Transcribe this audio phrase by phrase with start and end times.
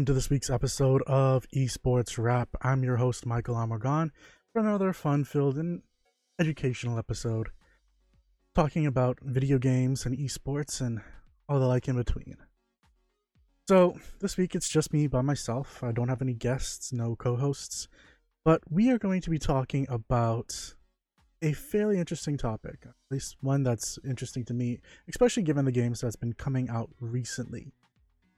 [0.00, 2.48] Welcome to this week's episode of Esports Wrap.
[2.62, 4.12] I'm your host, Michael Amargon,
[4.50, 5.82] for another fun filled and
[6.38, 7.50] educational episode
[8.54, 11.02] talking about video games and esports and
[11.50, 12.38] all the like in between.
[13.68, 15.84] So, this week it's just me by myself.
[15.84, 17.86] I don't have any guests, no co hosts,
[18.42, 20.76] but we are going to be talking about
[21.42, 24.80] a fairly interesting topic, at least one that's interesting to me,
[25.10, 27.74] especially given the games that's been coming out recently.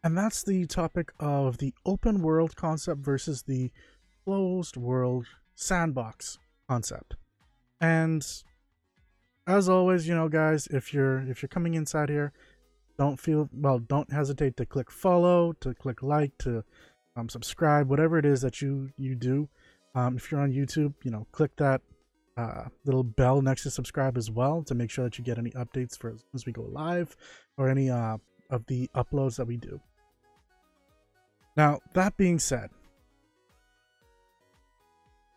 [0.05, 3.71] And that's the topic of the open world concept versus the
[4.25, 6.39] closed world sandbox
[6.69, 7.15] concept.
[7.81, 8.27] And
[9.47, 12.33] as always, you know, guys, if you're if you're coming inside here,
[12.99, 16.65] don't feel well, don't hesitate to click follow, to click like, to
[17.17, 19.49] um, subscribe, whatever it is that you you do.
[19.95, 21.81] Um, if you're on YouTube, you know, click that
[22.37, 25.51] uh, little bell next to subscribe as well to make sure that you get any
[25.51, 27.15] updates for as we go live
[27.59, 28.17] or any uh,
[28.51, 29.81] of the uploads that we do.
[31.57, 32.71] Now, that being said,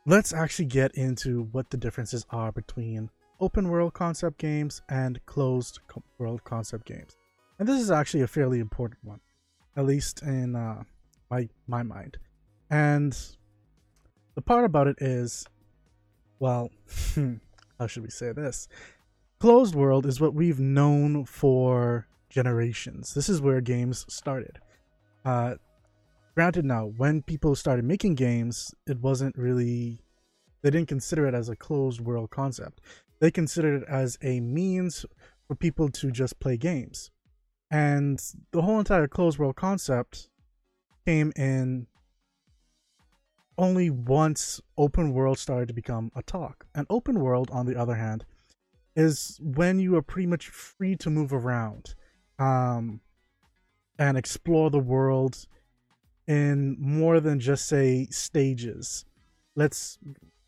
[0.06, 5.80] let's actually get into what the differences are between open world concept games and closed
[6.18, 7.18] world concept games.
[7.60, 9.20] And this is actually a fairly important one,
[9.76, 10.84] at least in uh,
[11.30, 12.18] my my mind.
[12.70, 13.18] And
[14.36, 15.46] the part about it is,
[16.40, 16.72] well,
[17.80, 18.68] how should we say this?
[19.40, 23.14] Closed world is what we've known for generations.
[23.14, 24.60] This is where games started.
[25.24, 25.56] Uh,
[26.36, 30.06] granted now when people started making games it wasn't really
[30.66, 32.82] they didn't consider it as a closed world concept.
[33.20, 35.06] They considered it as a means
[35.48, 37.12] for people to just play games.
[37.70, 38.20] And
[38.52, 40.28] the whole entire closed world concept
[41.06, 41.86] came in
[43.60, 46.66] only once open world started to become a talk.
[46.74, 48.26] And open world on the other hand
[48.96, 51.94] is when you are pretty much free to move around
[52.40, 53.02] um,
[54.00, 55.46] and explore the world
[56.28, 59.06] in more than just say stages.
[59.56, 59.98] Let's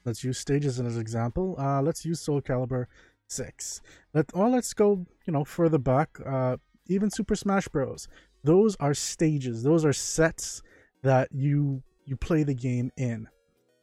[0.05, 1.55] let's use stages as an example.
[1.59, 2.85] Uh, let's use Soul Calibur
[3.27, 3.81] Six.
[4.13, 6.17] Let or let's go you know further back.
[6.25, 8.07] Uh, even Super Smash Bros.
[8.43, 9.63] Those are stages.
[9.63, 10.61] Those are sets
[11.03, 13.27] that you you play the game in.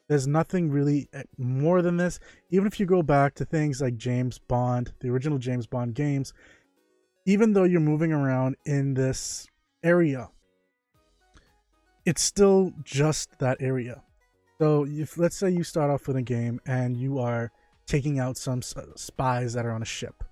[0.08, 2.20] There's nothing really eh, more than this.
[2.50, 6.32] Even if you go back to things like James Bond, the original James Bond games,
[7.26, 9.46] even though you're moving around in this
[9.82, 10.28] area
[12.04, 14.02] it's still just that area.
[14.60, 17.50] So if let's say you start off with a game and you are
[17.86, 20.22] taking out some spies that are on a ship.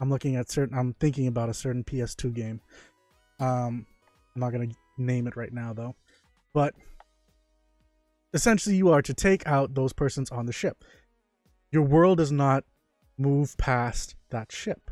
[0.00, 2.60] I'm looking at certain I'm thinking about a certain PS2 game.
[3.40, 3.86] Um
[4.34, 4.68] I'm not to
[4.98, 5.96] name it right now though.
[6.52, 6.74] But
[8.32, 10.84] essentially you are to take out those persons on the ship.
[11.72, 12.64] Your world does not
[13.18, 14.90] move past that ship.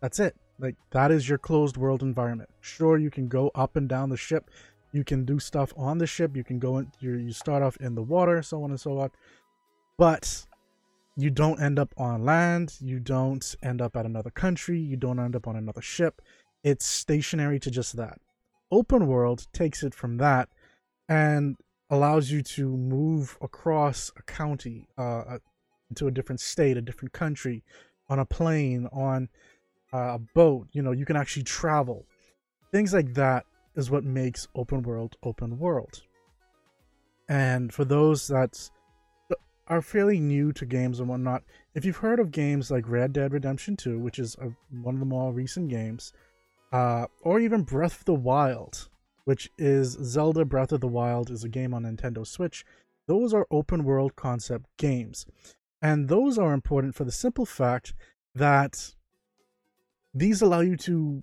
[0.00, 0.36] That's it.
[0.58, 2.50] Like that is your closed world environment.
[2.60, 4.50] Sure you can go up and down the ship
[4.92, 6.36] you can do stuff on the ship.
[6.36, 9.10] You can go in you start off in the water so on and so on.
[9.96, 10.46] But
[11.16, 12.76] you don't end up on land.
[12.80, 14.78] You don't end up at another country.
[14.78, 16.22] You don't end up on another ship.
[16.62, 18.18] It's stationary to just that.
[18.70, 20.48] Open world takes it from that
[21.08, 21.56] and
[21.90, 25.38] allows you to move across a county uh,
[25.90, 27.64] into a different state a different country
[28.08, 29.28] on a plane on
[29.92, 30.68] uh, a boat.
[30.72, 32.06] You know you can actually travel.
[32.70, 33.46] Things like that
[33.78, 36.02] is what makes open world open world.
[37.28, 38.70] And for those that
[39.68, 41.44] are fairly new to games and whatnot,
[41.74, 44.48] if you've heard of games like Red Dead Redemption 2, which is a,
[44.82, 46.12] one of the more recent games,
[46.72, 48.88] uh, or even Breath of the Wild,
[49.24, 52.64] which is Zelda Breath of the Wild, is a game on Nintendo Switch.
[53.06, 55.24] Those are open world concept games.
[55.80, 57.94] And those are important for the simple fact
[58.34, 58.94] that
[60.12, 61.22] these allow you to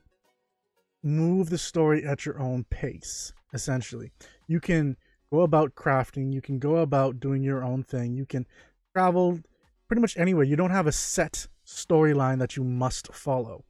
[1.05, 4.11] move the story at your own pace, essentially.
[4.47, 4.97] You can
[5.31, 8.46] go about crafting, you can go about doing your own thing, you can
[8.93, 9.40] travel
[9.87, 10.43] pretty much anywhere.
[10.43, 13.63] You don't have a set storyline that you must follow.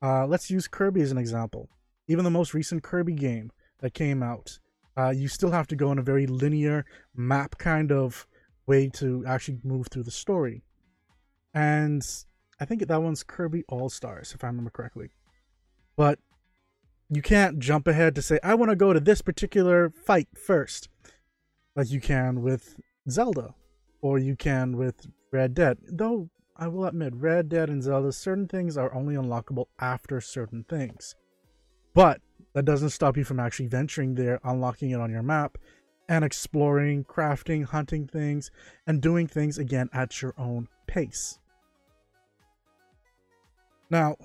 [0.00, 1.68] Uh, let's use Kirby as an example.
[2.06, 3.50] Even the most recent Kirby game
[3.80, 4.58] that came out,
[4.96, 6.84] uh, you still have to go in a very linear
[7.14, 8.26] map kind of
[8.66, 10.62] way to actually move through the story.
[11.52, 12.06] And
[12.60, 15.10] I think that one's Kirby All Stars, if I remember correctly.
[15.96, 16.18] But
[17.08, 20.88] you can't jump ahead to say, I want to go to this particular fight first,
[21.74, 22.76] like you can with
[23.08, 23.54] Zelda,
[24.00, 25.78] or you can with Red Dead.
[25.88, 30.64] Though, I will admit, Red Dead and Zelda, certain things are only unlockable after certain
[30.64, 31.14] things.
[31.94, 32.20] But
[32.54, 35.58] that doesn't stop you from actually venturing there, unlocking it on your map,
[36.08, 38.50] and exploring, crafting, hunting things,
[38.86, 41.38] and doing things again at your own pace.
[43.90, 44.16] Now,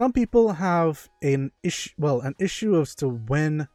[0.00, 3.68] some people have an issue well an issue as to when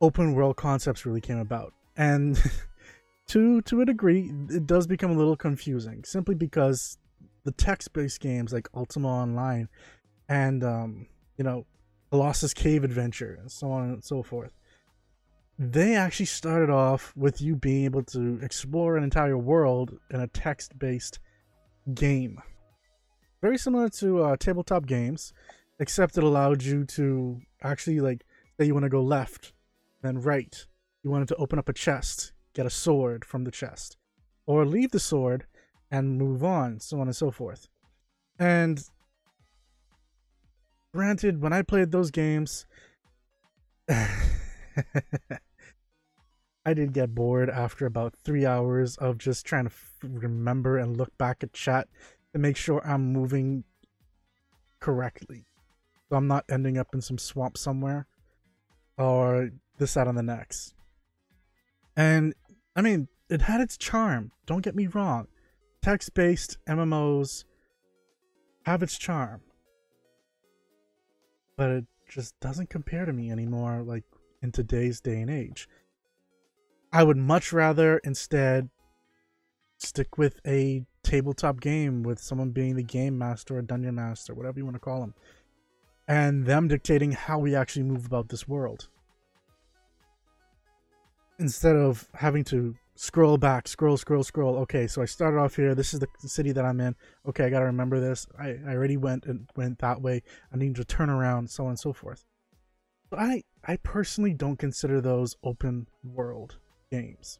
[0.00, 1.74] open world concepts really came about.
[1.96, 2.40] And
[3.28, 6.96] to to a degree, it does become a little confusing simply because
[7.44, 9.68] the text-based games like Ultima Online
[10.28, 11.66] and um, you know,
[12.10, 14.52] Colossal Cave Adventure and so on and so forth.
[15.58, 20.28] They actually started off with you being able to explore an entire world in a
[20.28, 21.18] text-based
[21.94, 22.40] game.
[23.40, 25.32] Very similar to uh, tabletop games,
[25.78, 28.24] except it allowed you to actually like
[28.58, 29.52] say you want to go left,
[30.02, 30.66] then right.
[31.04, 33.96] You wanted to open up a chest, get a sword from the chest,
[34.46, 35.46] or leave the sword
[35.90, 37.68] and move on, so on and so forth.
[38.38, 38.82] And
[40.92, 42.66] granted, when I played those games,
[43.88, 44.08] I
[46.74, 51.42] did get bored after about three hours of just trying to remember and look back
[51.42, 51.88] at chat
[52.38, 53.64] make sure I'm moving
[54.80, 55.46] correctly.
[56.08, 58.06] So I'm not ending up in some swamp somewhere
[58.96, 60.74] or this, out on the next.
[61.96, 62.34] And
[62.74, 64.32] I mean, it had its charm.
[64.46, 65.28] Don't get me wrong.
[65.82, 67.44] Text based MMOs
[68.64, 69.42] have its charm.
[71.56, 74.04] But it just doesn't compare to me anymore, like
[74.42, 75.68] in today's day and age.
[76.92, 78.70] I would much rather instead
[79.78, 84.58] stick with a tabletop game with someone being the game master or dungeon master, whatever
[84.58, 85.14] you want to call them,
[86.06, 88.88] and them dictating how we actually move about this world.
[91.38, 94.56] Instead of having to scroll back, scroll, scroll, scroll.
[94.56, 95.74] Okay, so I started off here.
[95.74, 96.94] This is the city that I'm in.
[97.26, 98.26] Okay, I gotta remember this.
[98.38, 100.22] I, I already went and went that way.
[100.52, 102.24] I need to turn around, so on and so forth.
[103.08, 106.58] But I I personally don't consider those open world
[106.90, 107.38] games.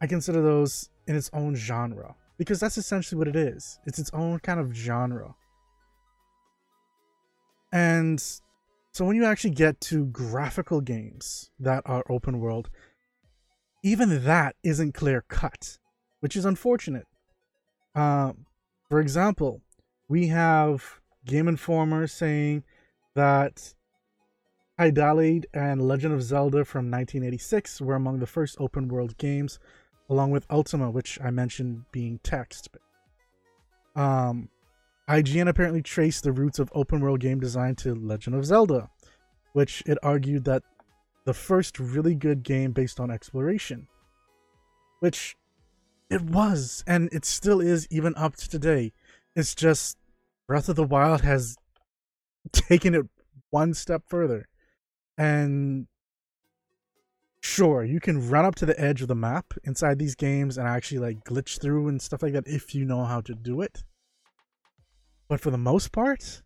[0.00, 3.78] I consider those in its own genre because that's essentially what it is.
[3.86, 5.34] It's its own kind of genre.
[7.72, 8.20] And
[8.92, 12.70] so when you actually get to graphical games that are open world,
[13.82, 15.78] even that isn't clear cut,
[16.20, 17.06] which is unfortunate.
[17.94, 18.32] Uh,
[18.88, 19.60] for example,
[20.08, 22.64] we have Game Informer saying
[23.14, 23.74] that
[24.78, 29.58] Hydlide and Legend of Zelda from 1986 were among the first open world games,
[30.08, 32.68] along with Ultima, which I mentioned being text.
[33.96, 34.48] Um,
[35.08, 38.90] IGN apparently traced the roots of open world game design to Legend of Zelda,
[39.52, 40.62] which it argued that
[41.24, 43.88] the first really good game based on exploration.
[45.00, 45.36] Which
[46.10, 48.92] it was, and it still is even up to today.
[49.34, 49.98] It's just
[50.46, 51.56] Breath of the Wild has
[52.52, 53.06] taken it
[53.50, 54.48] one step further.
[55.16, 55.86] And
[57.44, 60.66] sure, you can run up to the edge of the map inside these games and
[60.66, 63.84] actually like glitch through and stuff like that if you know how to do it.
[65.28, 66.42] But for the most part,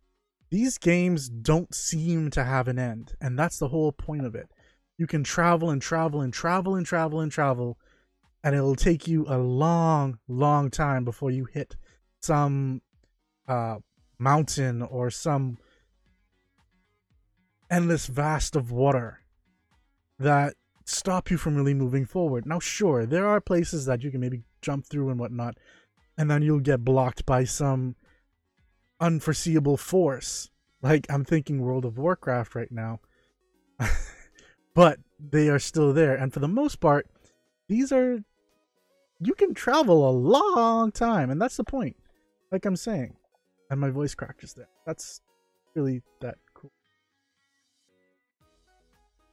[0.51, 4.49] these games don't seem to have an end, and that's the whole point of it.
[4.97, 7.79] You can travel and travel and travel and travel and travel,
[8.43, 11.77] and it'll take you a long, long time before you hit
[12.23, 12.83] some
[13.47, 13.77] uh,
[14.19, 15.59] mountain or some
[17.71, 19.21] endless vast of water
[20.19, 20.55] that
[20.89, 22.47] stop you from really moving forward.
[22.47, 25.57] Now, sure, there are places that you can maybe jump through and whatnot,
[26.17, 27.95] and then you'll get blocked by some
[29.01, 30.51] unforeseeable force.
[30.83, 33.01] Like I'm thinking World of Warcraft right now.
[34.75, 36.15] but they are still there.
[36.15, 37.07] And for the most part,
[37.69, 38.19] these are
[39.21, 41.97] you can travel a long time, and that's the point.
[42.51, 43.17] Like I'm saying.
[43.71, 44.69] And my voice crack just there.
[44.87, 45.21] That's
[45.75, 46.73] really that cool.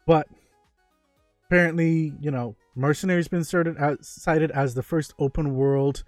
[0.05, 0.27] But
[1.47, 6.03] apparently, you know, Mercenary's been cited as, cited as the first open world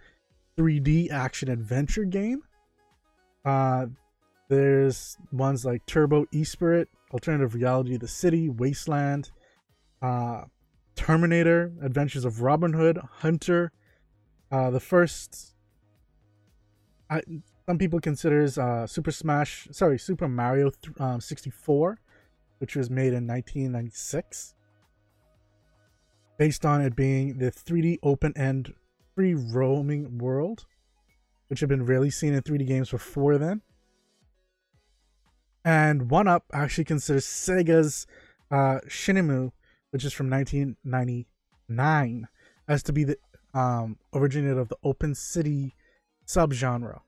[0.58, 2.42] 3D action adventure game.
[3.46, 3.88] Uh,
[4.50, 9.32] there's ones like Turbo Esprit, Alternative Reality The City, Wasteland,
[10.02, 10.44] uh,
[10.96, 13.72] Terminator, Adventures of Robin Hood, Hunter.
[14.52, 15.54] Uh, the first,
[17.10, 17.22] I,
[17.66, 22.00] some people considers uh, Super Smash, sorry, Super Mario th- um, 64,
[22.60, 24.56] which was made in 1996,
[26.38, 28.74] based on it being the 3D open-end
[29.16, 30.66] free roaming world
[31.48, 33.62] which had been rarely seen in 3D games before then.
[35.64, 38.08] And One Up actually considers Sega's
[38.52, 39.52] uh, Shenmue,
[39.92, 42.28] which is from 1999,
[42.68, 43.18] as to be the
[43.54, 45.76] um, originator of the open city
[46.26, 47.02] subgenre.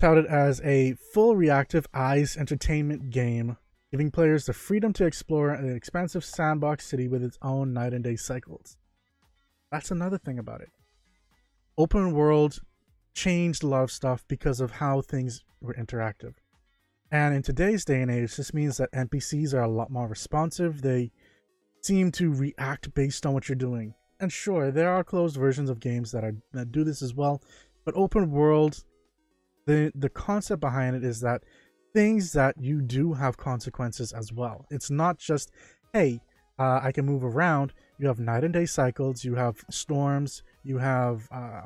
[0.00, 3.56] Touted as a full reactive eyes entertainment game,
[3.90, 8.04] giving players the freedom to explore an expansive sandbox city with its own night and
[8.04, 8.76] day cycles.
[9.70, 10.70] That's another thing about it
[11.78, 12.58] open world
[13.14, 16.34] changed a lot of stuff because of how things were interactive.
[17.10, 20.82] And in today's day and age, this means that NPCs are a lot more responsive.
[20.82, 21.12] They
[21.80, 23.94] seem to react based on what you're doing.
[24.20, 27.40] And sure, there are closed versions of games that are that do this as well,
[27.84, 28.84] but open world,
[29.66, 31.44] the the concept behind it is that
[31.92, 34.66] things that you do have consequences as well.
[34.70, 35.50] It's not just,
[35.92, 36.20] hey,
[36.58, 37.72] uh, I can move around.
[37.98, 39.24] You have night and day cycles.
[39.24, 40.42] You have storms.
[40.64, 41.62] You have uh,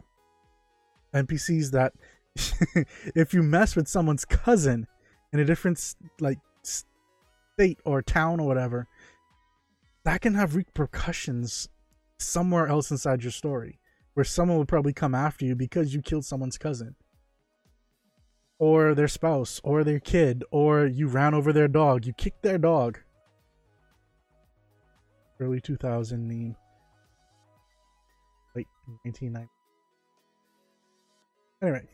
[1.15, 1.93] NPCs that,
[3.15, 4.87] if you mess with someone's cousin
[5.33, 8.87] in a different like state or town or whatever,
[10.05, 11.69] that can have repercussions
[12.19, 13.79] somewhere else inside your story,
[14.15, 16.95] where someone will probably come after you because you killed someone's cousin
[18.63, 22.59] or their spouse or their kid or you ran over their dog you kicked their
[22.59, 22.99] dog.
[25.41, 26.55] Early 2000 meme
[28.55, 28.69] late
[29.03, 29.51] 1990
[31.61, 31.89] anyway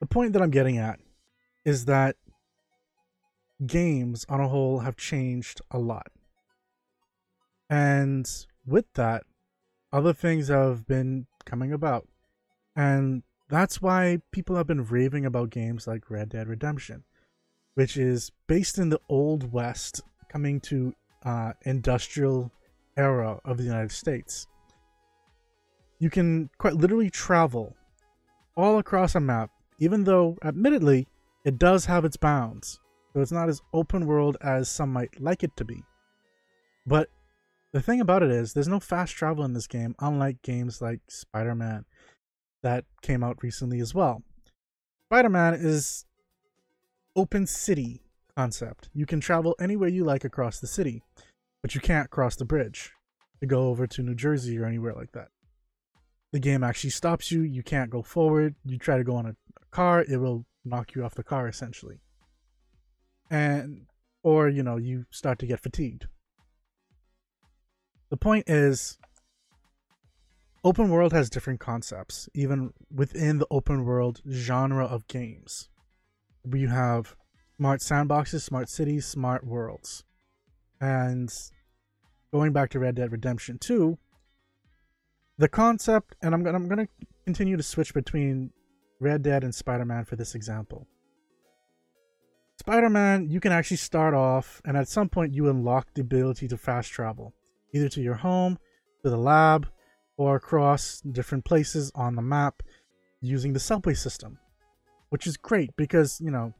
[0.00, 0.98] the point that i'm getting at
[1.64, 2.16] is that
[3.66, 6.08] games on a whole have changed a lot.
[7.68, 8.28] And
[8.66, 9.24] with that
[9.92, 12.08] other things have been coming about.
[12.76, 17.02] And that's why people have been raving about games like Red Dead Redemption,
[17.74, 22.52] which is based in the old west, coming to uh, industrial
[22.96, 24.46] era of the United States.
[25.98, 27.76] You can quite literally travel
[28.56, 31.08] all across a map, even though, admittedly,
[31.44, 32.78] it does have its bounds.
[33.12, 35.82] So it's not as open world as some might like it to be.
[36.86, 37.08] But
[37.72, 41.00] the thing about it is, there's no fast travel in this game, unlike games like
[41.08, 41.84] Spider Man
[42.62, 44.22] that came out recently as well.
[45.06, 46.04] Spider-Man is
[47.16, 48.02] open city
[48.36, 48.88] concept.
[48.94, 51.02] You can travel anywhere you like across the city,
[51.62, 52.92] but you can't cross the bridge
[53.40, 55.28] to go over to New Jersey or anywhere like that.
[56.32, 57.42] The game actually stops you.
[57.42, 58.54] You can't go forward.
[58.64, 61.48] You try to go on a, a car, it will knock you off the car
[61.48, 62.00] essentially.
[63.30, 63.86] And
[64.22, 66.06] or you know, you start to get fatigued.
[68.10, 68.98] The point is
[70.64, 75.68] open world has different concepts, even within the open world genre of games.
[76.44, 77.16] We have
[77.56, 80.04] smart sandboxes, smart cities, smart worlds.
[80.80, 81.32] And
[82.32, 83.98] going back to Red Dead Redemption 2,
[85.38, 88.50] the concept, and I'm, I'm going to continue to switch between
[89.00, 90.86] Red Dead and Spider Man for this example.
[92.58, 96.46] Spider Man, you can actually start off, and at some point, you unlock the ability
[96.48, 97.32] to fast travel,
[97.72, 98.58] either to your home,
[99.02, 99.66] to the lab,
[100.20, 102.62] or across different places on the map
[103.22, 104.38] using the subway system,
[105.08, 106.52] which is great because, you know,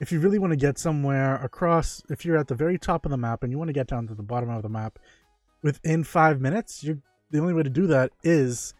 [0.00, 3.10] if you really want to get somewhere across, if you're at the very top of
[3.10, 4.98] the map and you want to get down to the bottom of the map
[5.62, 8.72] within five minutes, you're the only way to do that is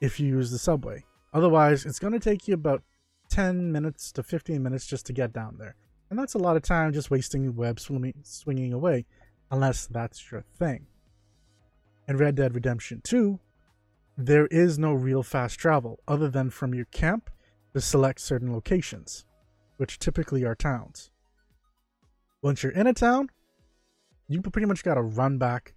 [0.00, 1.04] if you use the subway.
[1.34, 2.82] Otherwise, it's going to take you about
[3.28, 5.76] 10 minutes to 15 minutes just to get down there.
[6.08, 9.04] And that's a lot of time just wasting web swimming, swinging away,
[9.50, 10.86] unless that's your thing.
[12.08, 13.38] In Red Dead Redemption 2,
[14.16, 17.30] there is no real fast travel other than from your camp
[17.72, 19.24] to select certain locations,
[19.76, 21.10] which typically are towns.
[22.42, 23.28] Once you're in a town,
[24.28, 25.74] you pretty much got to run back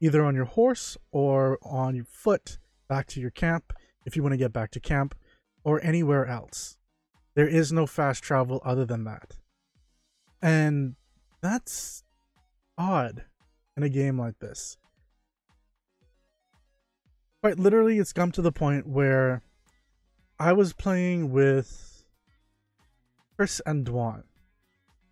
[0.00, 2.58] either on your horse or on your foot
[2.88, 3.72] back to your camp
[4.04, 5.14] if you want to get back to camp
[5.64, 6.76] or anywhere else.
[7.34, 9.36] There is no fast travel other than that.
[10.42, 10.96] And
[11.40, 12.02] that's
[12.76, 13.24] odd
[13.76, 14.76] in a game like this
[17.40, 19.42] quite literally, it's come to the point where
[20.38, 22.04] I was playing with
[23.36, 24.24] Chris and Dwan,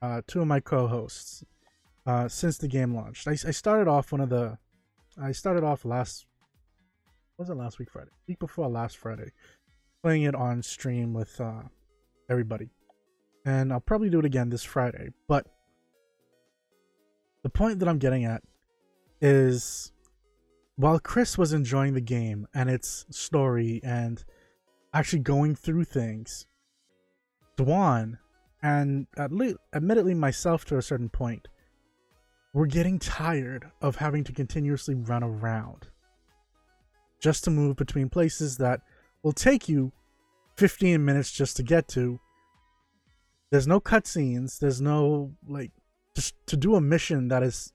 [0.02, 1.44] uh, two of my co-hosts,
[2.06, 3.26] uh, since the game launched.
[3.28, 4.58] I, I started off one of the,
[5.20, 6.26] I started off last,
[7.38, 8.10] was it last week Friday?
[8.28, 9.30] Week before last Friday,
[10.02, 11.62] playing it on stream with uh,
[12.28, 12.70] everybody,
[13.44, 15.10] and I'll probably do it again this Friday.
[15.28, 15.46] But
[17.42, 18.42] the point that I'm getting at
[19.20, 19.92] is
[20.76, 24.24] while Chris was enjoying the game and its story and
[24.92, 26.46] actually going through things,
[27.56, 28.18] Dwan
[28.62, 31.48] and at least admittedly myself to a certain point,
[32.52, 35.88] we're getting tired of having to continuously run around
[37.20, 38.80] just to move between places that
[39.22, 39.92] will take you
[40.56, 42.20] 15 minutes just to get to.
[43.50, 44.58] There's no cutscenes.
[44.58, 45.72] There's no like
[46.14, 47.72] just to do a mission that is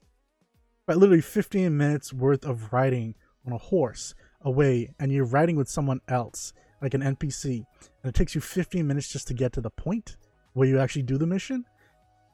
[0.86, 3.14] but literally 15 minutes worth of riding
[3.46, 7.64] on a horse away and you're riding with someone else like an npc and
[8.04, 10.16] it takes you 15 minutes just to get to the point
[10.52, 11.64] where you actually do the mission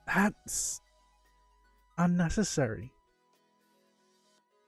[0.07, 0.81] that's
[1.99, 2.91] unnecessary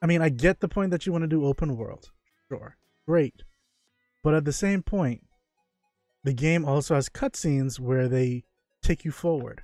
[0.02, 2.10] i mean i get the point that you want to do open world
[2.48, 3.42] sure great
[4.22, 5.22] but at the same point
[6.22, 8.44] the game also has cutscenes where they
[8.82, 9.62] take you forward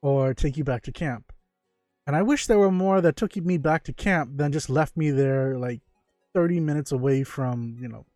[0.00, 1.32] or take you back to camp.
[2.06, 4.96] And I wish there were more that took me back to camp than just left
[4.96, 5.80] me there like
[6.34, 8.06] 30 minutes away from, you know,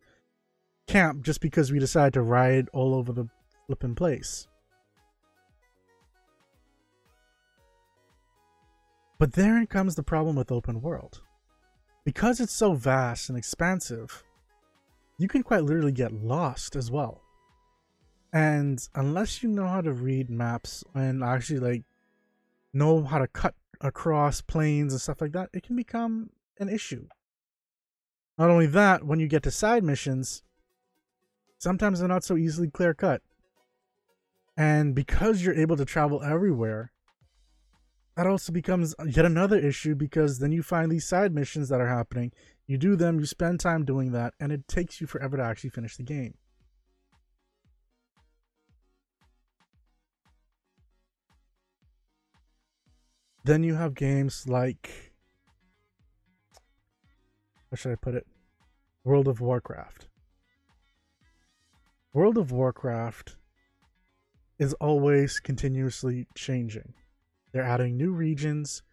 [0.87, 3.27] camp just because we decided to ride all over the
[3.65, 4.47] flipping place.
[9.19, 11.21] But therein comes the problem with open world.
[12.05, 14.23] Because it's so vast and expansive,
[15.17, 17.21] you can quite literally get lost as well.
[18.31, 21.83] And unless you know how to read maps and actually like
[22.73, 26.29] know how to cut across planes and stuff like that, it can become
[26.59, 27.07] an issue.
[28.37, 30.43] Not only that, when you get to side missions,
[31.57, 33.21] sometimes they're not so easily clear cut.
[34.55, 36.91] And because you're able to travel everywhere,
[38.15, 41.87] that also becomes yet another issue because then you find these side missions that are
[41.87, 42.31] happening.
[42.65, 45.69] You do them, you spend time doing that, and it takes you forever to actually
[45.69, 46.33] finish the game.
[53.47, 55.13] Then you have games like
[57.71, 58.27] how should I put it?
[59.05, 60.09] World of Warcraft.
[62.13, 63.37] World of Warcraft
[64.59, 66.93] is always continuously changing.
[67.53, 68.83] They're adding new regions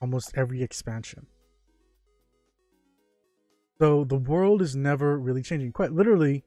[0.00, 1.26] almost every expansion.
[3.78, 5.72] So the world is never really changing.
[5.72, 6.44] Quite literally,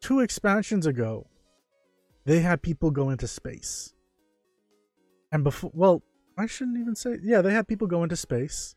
[0.00, 1.26] two expansions ago,
[2.24, 3.94] they had people go into space.
[5.32, 6.04] And before, well,
[6.36, 7.18] I shouldn't even say.
[7.22, 8.74] Yeah, they had people go into space,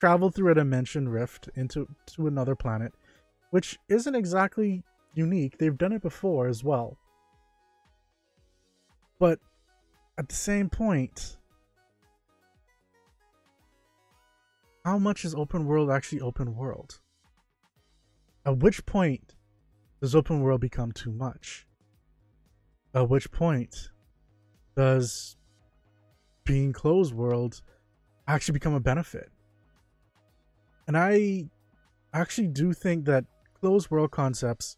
[0.00, 2.92] travel through a dimension rift into to another planet,
[3.50, 4.84] which isn't exactly
[5.14, 5.58] unique.
[5.58, 6.96] They've done it before as well.
[9.18, 9.38] But
[10.18, 11.36] at the same point,
[14.84, 17.00] how much is open world actually open world?
[18.46, 19.34] At which point
[20.00, 21.66] does open world become too much?
[22.94, 23.90] At which point
[24.76, 25.36] does
[26.44, 27.60] being closed world
[28.26, 29.30] actually become a benefit.
[30.86, 31.44] And I
[32.12, 33.24] actually do think that
[33.60, 34.76] closed world concepts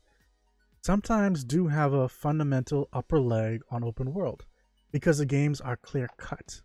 [0.82, 4.44] sometimes do have a fundamental upper leg on open world
[4.92, 6.62] because the games are clear cut.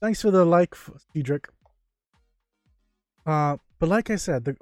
[0.00, 0.74] Thanks for the like,
[1.14, 1.48] Cedric.
[3.24, 4.56] Uh, but like I said, the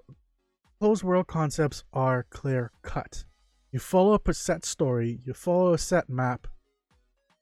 [0.78, 3.24] closed world concepts are clear cut.
[3.72, 6.46] You follow a set story, you follow a set map,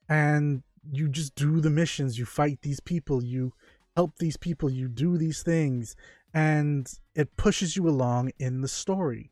[0.09, 3.53] and you just do the missions, you fight these people, you
[3.95, 5.95] help these people, you do these things,
[6.33, 9.31] and it pushes you along in the story.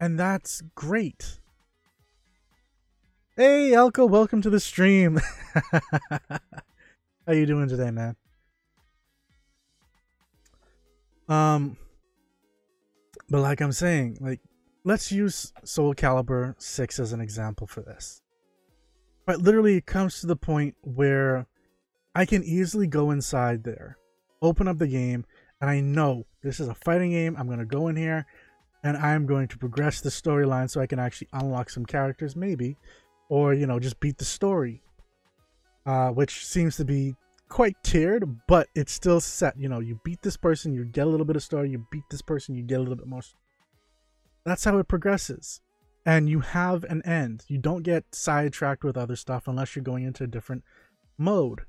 [0.00, 1.40] And that's great.
[3.36, 5.20] Hey Elko, welcome to the stream.
[7.26, 8.16] How you doing today, man?
[11.28, 11.76] Um
[13.30, 14.40] but like I'm saying, like
[14.84, 18.22] let's use Soul Calibur 6 as an example for this.
[19.28, 21.46] But literally, it comes to the point where
[22.14, 23.98] I can easily go inside there,
[24.40, 25.26] open up the game,
[25.60, 27.36] and I know this is a fighting game.
[27.38, 28.24] I'm going to go in here
[28.82, 32.78] and I'm going to progress the storyline so I can actually unlock some characters, maybe,
[33.28, 34.80] or, you know, just beat the story,
[35.84, 37.14] uh, which seems to be
[37.50, 39.60] quite tiered, but it's still set.
[39.60, 42.04] You know, you beat this person, you get a little bit of story, you beat
[42.10, 43.20] this person, you get a little bit more.
[44.46, 45.60] That's how it progresses
[46.08, 47.44] and you have an end.
[47.48, 50.64] You don't get sidetracked with other stuff unless you're going into a different
[51.18, 51.66] mode.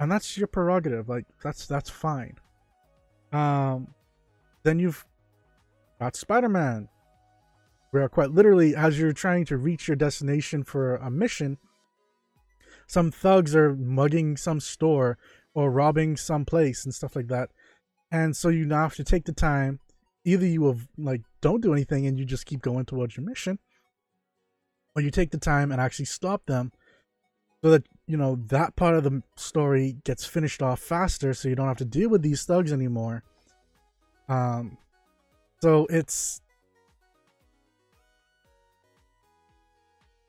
[0.00, 1.06] And that's your prerogative.
[1.06, 2.38] Like that's that's fine.
[3.30, 3.88] Um
[4.62, 5.04] then you've
[6.00, 6.88] got Spider-Man.
[7.90, 11.58] Where quite literally as you're trying to reach your destination for a mission,
[12.86, 15.18] some thugs are mugging some store
[15.52, 17.50] or robbing some place and stuff like that.
[18.10, 19.80] And so you now have to take the time
[20.24, 23.58] either you have like don't do anything and you just keep going towards your mission
[24.94, 26.72] or you take the time and actually stop them
[27.62, 31.54] so that you know that part of the story gets finished off faster so you
[31.54, 33.22] don't have to deal with these thugs anymore.
[34.28, 34.76] Um
[35.62, 36.40] so it's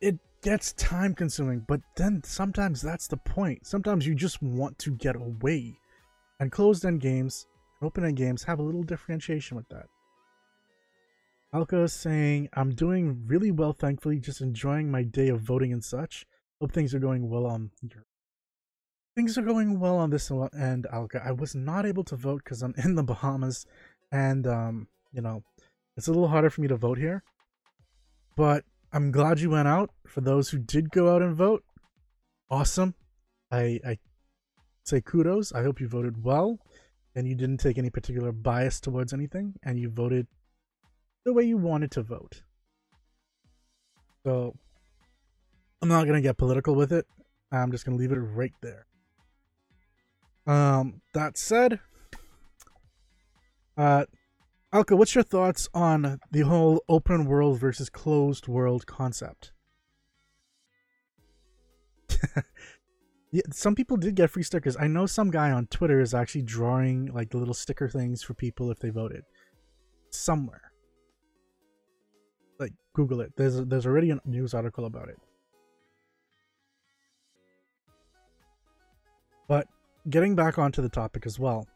[0.01, 3.65] it gets time consuming but then sometimes that's the point.
[3.67, 5.77] Sometimes you just want to get away.
[6.39, 7.47] And closed end games
[7.79, 9.87] and open end games have a little differentiation with that
[11.53, 15.83] Alka is saying, I'm doing really well, thankfully, just enjoying my day of voting and
[15.83, 16.25] such.
[16.59, 18.05] Hope things are going well on your
[19.15, 20.29] things are going well on this
[20.59, 21.21] end, Alka.
[21.25, 23.65] I was not able to vote because I'm in the Bahamas
[24.11, 25.43] and um, you know,
[25.97, 27.23] it's a little harder for me to vote here.
[28.35, 29.91] But I'm glad you went out.
[30.05, 31.63] For those who did go out and vote,
[32.49, 32.95] awesome.
[33.51, 33.97] I I
[34.83, 35.53] say kudos.
[35.53, 36.59] I hope you voted well
[37.15, 40.27] and you didn't take any particular bias towards anything and you voted
[41.25, 42.43] the way you wanted to vote.
[44.23, 44.55] So
[45.81, 47.05] I'm not gonna get political with it.
[47.51, 48.85] I'm just gonna leave it right there.
[50.47, 51.79] Um, that said,
[53.77, 54.05] uh,
[54.71, 59.51] Alka, what's your thoughts on the whole open world versus closed world concept?
[63.31, 64.77] yeah, some people did get free stickers.
[64.77, 68.69] I know some guy on Twitter is actually drawing like little sticker things for people
[68.69, 69.23] if they voted
[70.11, 70.64] somewhere.
[72.59, 73.33] Like Google it.
[73.35, 75.17] There's there's already a news article about it.
[79.47, 79.67] But
[80.09, 81.67] getting back onto the topic as well.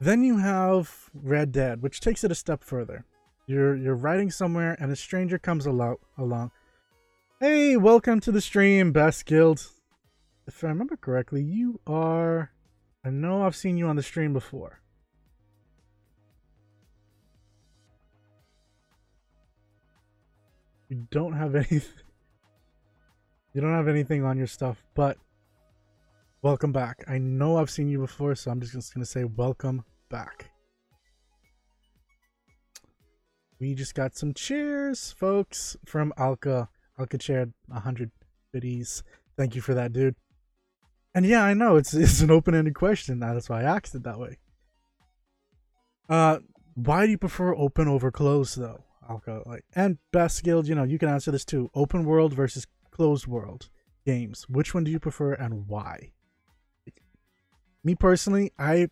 [0.00, 3.04] Then you have Red Dead, which takes it a step further.
[3.46, 6.50] You're you're riding somewhere and a stranger comes along along.
[7.40, 9.66] Hey, welcome to the stream, Best Guild.
[10.46, 12.50] If I remember correctly, you are
[13.04, 14.81] I know I've seen you on the stream before.
[20.92, 21.80] You don't have anything
[23.54, 25.16] you don't have anything on your stuff, but
[26.42, 27.02] welcome back.
[27.08, 30.50] I know I've seen you before, so I'm just gonna say welcome back.
[33.58, 36.68] We just got some cheers, folks, from Alka.
[36.98, 38.10] Alka shared 100
[38.52, 39.02] biddies.
[39.38, 40.16] Thank you for that, dude.
[41.14, 43.18] And yeah, I know it's it's an open-ended question.
[43.18, 44.36] That's why I asked it that way.
[46.10, 46.40] Uh,
[46.74, 48.84] why do you prefer open over closed though,
[49.46, 51.70] Like, and best guild, you know, you can answer this too.
[51.74, 53.68] Open world versus closed world
[54.06, 54.46] games.
[54.48, 56.12] Which one do you prefer and why?
[57.84, 58.88] Me personally, I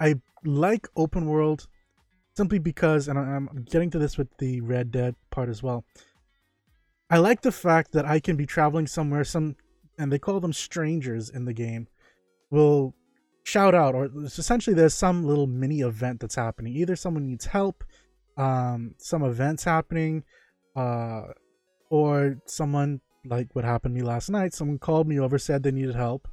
[0.00, 1.68] I like open world
[2.36, 5.84] simply because, and I'm getting to this with the Red Dead part as well.
[7.10, 9.56] I like the fact that I can be traveling somewhere, some,
[9.98, 11.88] and they call them strangers in the game,
[12.50, 12.94] will
[13.42, 16.74] shout out, or essentially there's some little mini event that's happening.
[16.76, 17.84] Either someone needs help,
[18.40, 20.24] um, some events happening,
[20.74, 21.24] uh,
[21.90, 24.54] or someone like what happened to me last night.
[24.54, 26.26] Someone called me over, said they needed help.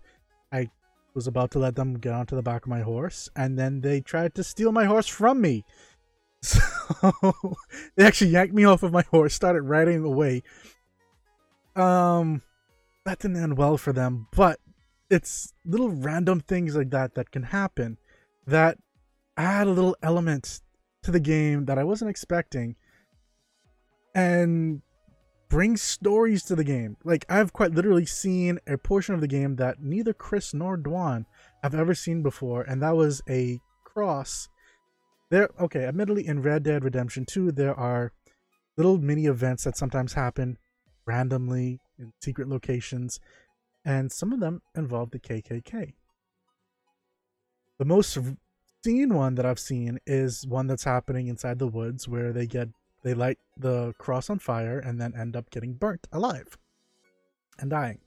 [0.54, 0.70] I
[1.14, 4.00] was about to let them get onto the back of my horse, and then they
[4.00, 5.66] tried to steal my horse from me.
[6.40, 7.58] So
[7.98, 10.44] they actually yanked me off of my horse, started riding away.
[11.76, 12.42] Um,
[13.06, 14.60] that didn't end well for them, but
[15.10, 17.98] it's little random things like that that can happen
[18.46, 18.78] that
[19.36, 20.62] add a little element
[21.08, 22.76] to the game that I wasn't expecting.
[24.14, 24.82] And
[25.50, 26.98] bring stories to the game.
[27.06, 31.24] Like I've quite literally seen a portion of the game that neither Chris nor Dwan
[31.64, 34.50] have ever seen before, and that was a cross.
[35.32, 35.86] There, okay.
[35.86, 38.12] Admittedly, in Red Dead Redemption 2, there are
[38.76, 40.58] little mini events that sometimes happen
[41.06, 43.22] randomly in secret locations,
[43.86, 45.94] and some of them involve the KKK.
[47.80, 48.18] The most
[48.88, 52.70] one that I've seen is one that's happening inside the woods where they get
[53.04, 56.58] they light the cross on fire and then end up getting burnt alive
[57.60, 58.00] and dying.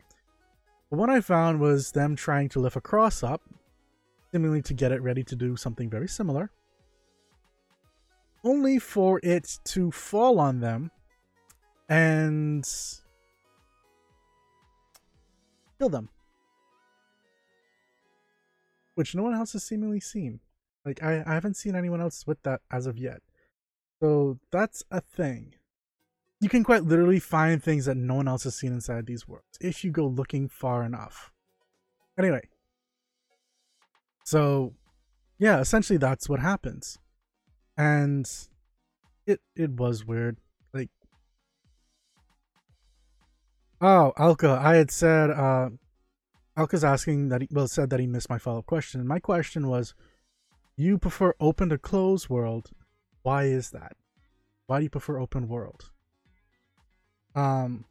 [0.90, 3.43] But what I found was them trying to lift a cross up,
[4.33, 6.51] seemingly to get it ready to do something very similar,
[8.43, 10.90] only for it to fall on them
[11.88, 12.66] and
[15.79, 16.09] kill them.
[18.95, 20.40] Which no one else has seemingly seen.
[20.85, 23.21] Like, I, I haven't seen anyone else with that as of yet.
[24.01, 25.55] So that's a thing.
[26.40, 29.59] You can quite literally find things that no one else has seen inside these worlds
[29.61, 31.33] if you go looking far enough.
[32.19, 32.49] Anyway,
[34.25, 34.75] so
[35.38, 36.99] yeah, essentially that's what happens,
[37.77, 38.31] and
[39.27, 40.38] it it was weird.
[40.73, 40.88] Like,
[43.81, 45.71] oh, Alka, I had said, uh,
[46.57, 49.07] Alka's asking that he well said that he missed my follow up question.
[49.07, 49.95] My question was,
[50.81, 52.71] you prefer open to closed world
[53.23, 53.97] why is that?
[54.66, 55.90] Why do you prefer open world?
[57.35, 57.85] Um,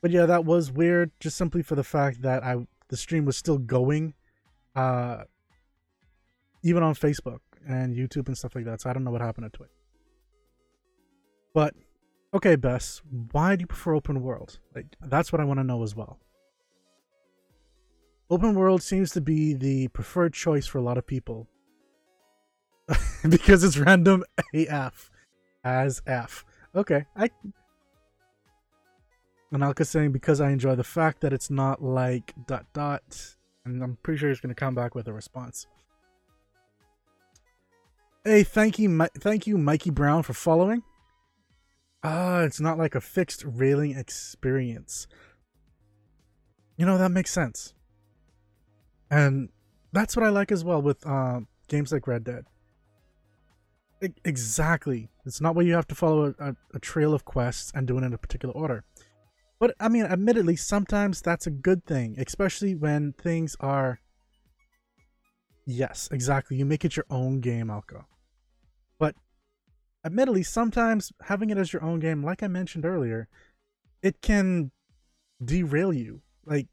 [0.00, 1.10] but yeah, that was weird.
[1.20, 4.14] Just simply for the fact that I the stream was still going,
[4.76, 5.24] uh,
[6.62, 8.80] even on Facebook and YouTube and stuff like that.
[8.80, 9.70] So I don't know what happened to Twitch.
[11.54, 11.74] But
[12.34, 14.58] okay, Bess, why do you prefer open world?
[14.74, 16.18] Like that's what I want to know as well.
[18.30, 21.48] Open world seems to be the preferred choice for a lot of people
[23.28, 25.10] because it's random AF
[25.64, 26.44] as F.
[26.74, 27.30] Okay, I.
[29.52, 33.98] Analka saying because I enjoy the fact that it's not like dot dot, and I'm
[34.02, 35.66] pretty sure he's gonna come back with a response.
[38.24, 40.82] Hey, thank you, Mi- thank you, Mikey Brown, for following.
[42.02, 45.06] Ah, it's not like a fixed railing experience.
[46.78, 47.74] You know that makes sense,
[49.10, 49.50] and
[49.92, 52.46] that's what I like as well with uh, games like Red Dead
[54.24, 55.08] Exactly.
[55.24, 58.04] It's not where you have to follow a, a, trail of quests and do it
[58.04, 58.84] in a particular order.
[59.60, 64.00] But I mean, admittedly, sometimes that's a good thing, especially when things are.
[65.64, 66.56] Yes, exactly.
[66.56, 68.06] You make it your own game, Alka.
[68.98, 69.14] But
[70.04, 73.28] admittedly, sometimes having it as your own game, like I mentioned earlier,
[74.02, 74.72] it can
[75.44, 76.22] derail you.
[76.44, 76.66] Like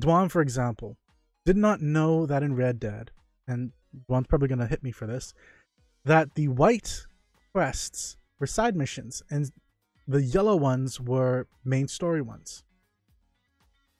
[0.00, 0.96] Dwan, for example,
[1.44, 3.10] did not know that in Red Dead,
[3.46, 3.72] and
[4.08, 5.34] Dwan's probably gonna hit me for this,
[6.06, 7.06] that the white
[7.52, 9.50] quests were side missions and
[10.06, 12.62] the yellow ones were main story ones.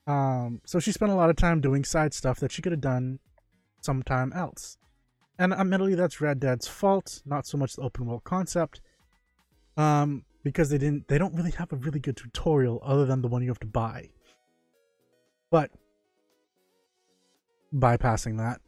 [0.06, 2.80] Um, so she spent a lot of time doing side stuff that she could have
[2.80, 3.18] done
[3.80, 4.78] sometime else.
[5.36, 8.80] And admittedly, that's Red Dead's fault, not so much the open world concept.
[9.76, 13.28] Um, because they didn't, they don't really have a really good tutorial other than the
[13.28, 14.10] one you have to buy.
[15.50, 15.72] But
[17.74, 18.60] bypassing that,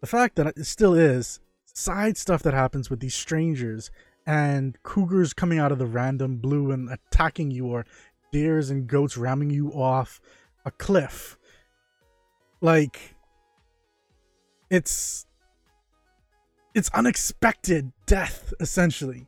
[0.00, 1.40] the fact that it still is
[1.74, 3.90] side stuff that happens with these strangers
[4.26, 7.84] and cougars coming out of the random blue and attacking you or
[8.32, 10.20] deers and goats ramming you off
[10.64, 11.36] a cliff.
[12.60, 13.14] Like
[14.70, 15.26] it's
[16.74, 19.26] it's unexpected death essentially.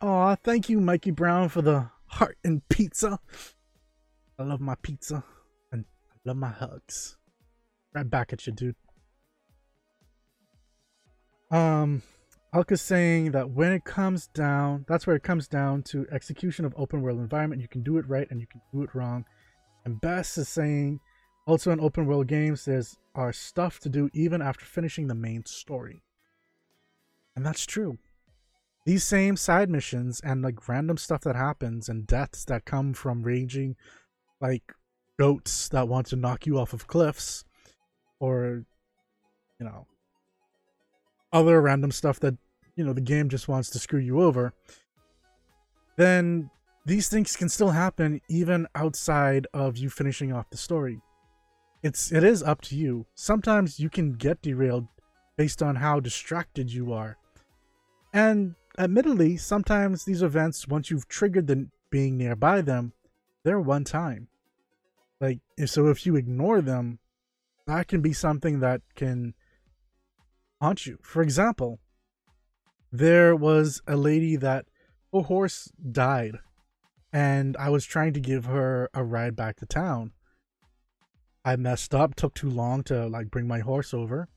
[0.00, 3.18] Aw, thank you mikey brown for the heart and pizza.
[4.38, 5.24] I love my pizza
[5.72, 7.16] and i love my hugs.
[7.92, 8.76] Right back at you dude
[11.50, 12.02] um
[12.54, 16.72] Alka's saying that when it comes down, that's where it comes down to execution of
[16.78, 17.60] open world environment.
[17.60, 19.26] You can do it right and you can do it wrong.
[19.84, 21.00] And Bess is saying
[21.46, 25.44] also in open world games, there's are stuff to do even after finishing the main
[25.44, 26.02] story.
[27.36, 27.98] And that's true.
[28.86, 33.22] These same side missions and like random stuff that happens and deaths that come from
[33.22, 33.76] raging
[34.40, 34.62] like
[35.18, 37.44] goats that want to knock you off of cliffs
[38.20, 38.64] or
[39.60, 39.86] you know
[41.32, 42.36] other random stuff that
[42.76, 44.52] you know the game just wants to screw you over
[45.98, 46.48] then
[46.88, 51.02] these things can still happen even outside of you finishing off the story.
[51.82, 53.04] It's it is up to you.
[53.14, 54.86] Sometimes you can get derailed
[55.36, 57.18] based on how distracted you are.
[58.14, 62.92] And admittedly sometimes these events once you've triggered the being nearby them
[63.44, 64.28] they're one time.
[65.20, 67.00] Like so if you ignore them
[67.66, 69.34] that can be something that can
[70.60, 70.98] haunt you.
[71.02, 71.78] For example,
[72.90, 74.66] there was a lady that
[75.12, 76.38] her horse died,
[77.12, 80.12] and I was trying to give her a ride back to town.
[81.44, 84.28] I messed up, took too long to like bring my horse over,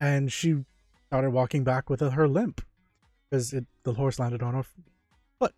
[0.00, 0.64] and she
[1.06, 2.62] started walking back with her limp
[3.30, 4.64] because it the horse landed on her
[5.38, 5.54] foot.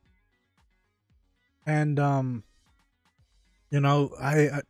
[1.66, 2.44] And um,
[3.70, 4.60] you know, I, I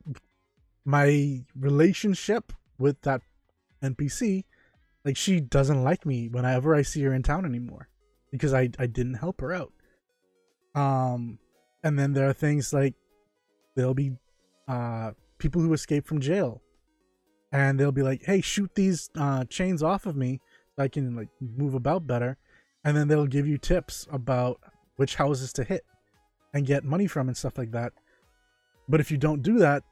[0.85, 3.23] my relationship with that
[3.83, 4.45] NPC
[5.11, 7.89] like she doesn't like me whenever I see her in town anymore
[8.31, 9.73] because I I didn't help her out.
[10.77, 11.41] Um
[11.83, 12.95] and then there are things like
[13.75, 14.13] there'll be
[14.69, 16.63] uh people who escape from jail
[17.51, 20.41] and they'll be like, "Hey, shoot these uh chains off of me
[20.77, 22.37] so I can like move about better."
[22.85, 24.61] And then they'll give you tips about
[24.95, 25.85] which houses to hit
[26.55, 27.93] and get money from and stuff like that.
[28.89, 29.83] But if you don't do that,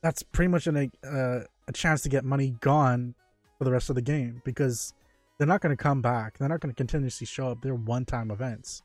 [0.00, 3.16] that's pretty much an, uh, a chance to get money gone
[3.58, 4.92] for the rest of the game because
[5.38, 6.38] they're not going to come back.
[6.38, 7.62] They're not going to continuously show up.
[7.62, 8.82] They're one-time events.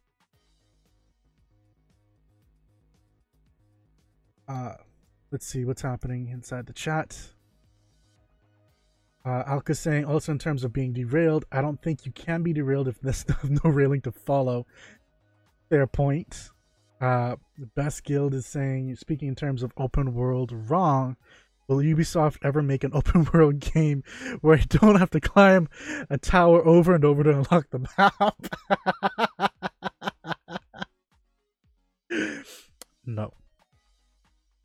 [4.47, 4.73] Uh,
[5.31, 7.17] let's see what's happening inside the chat.
[9.23, 12.53] Uh, Alka saying also in terms of being derailed, I don't think you can be
[12.53, 14.65] derailed if there's no railing to follow.
[15.69, 16.49] Fair point.
[16.99, 21.17] Uh, the best guild is saying, speaking in terms of open world, wrong.
[21.71, 24.03] Will Ubisoft ever make an open world game
[24.41, 25.69] where you don't have to climb
[26.09, 28.35] a tower over and over to unlock the map?
[33.05, 33.31] no.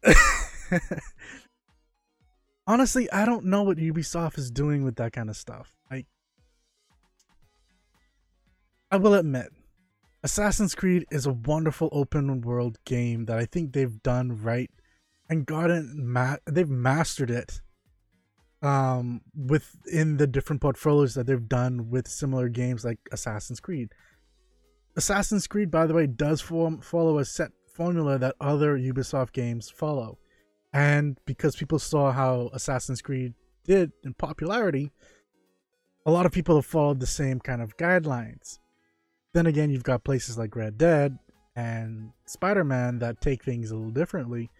[2.66, 5.76] Honestly, I don't know what Ubisoft is doing with that kind of stuff.
[5.88, 6.06] I
[8.90, 9.52] I will admit,
[10.24, 14.70] Assassin's Creed is a wonderful open world game that I think they've done right
[15.28, 17.60] and gotten ma- they've mastered it
[18.62, 23.90] um within the different portfolios that they've done with similar games like Assassin's Creed.
[24.96, 29.68] Assassin's Creed by the way does form follow a set formula that other Ubisoft games
[29.70, 30.18] follow.
[30.72, 33.34] And because people saw how Assassin's Creed
[33.64, 34.90] did in popularity,
[36.06, 38.58] a lot of people have followed the same kind of guidelines.
[39.34, 41.18] Then again, you've got places like Red Dead
[41.54, 44.50] and Spider-Man that take things a little differently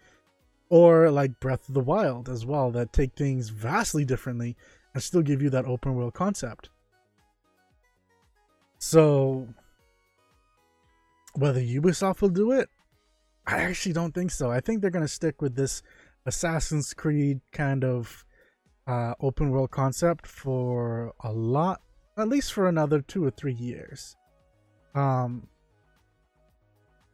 [0.69, 4.55] or like Breath of the Wild as well, that take things vastly differently
[4.93, 6.69] and still give you that open world concept.
[8.79, 9.47] So
[11.33, 12.69] whether Ubisoft will do it,
[13.45, 14.51] I actually don't think so.
[14.51, 15.81] I think they're going to stick with this
[16.25, 18.25] Assassin's Creed kind of
[18.87, 21.81] uh, open world concept for a lot,
[22.17, 24.15] at least for another two or three years.
[24.95, 25.47] Um,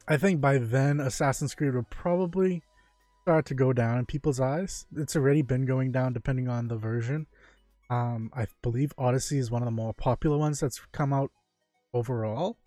[0.08, 2.64] I think by then Assassin's Creed will probably
[3.24, 4.86] start to go down in people's eyes.
[4.98, 7.26] It's already been going down depending on the version.
[7.90, 11.32] Um, I believe Odyssey is one of the more popular ones that's come out
[11.94, 12.58] overall.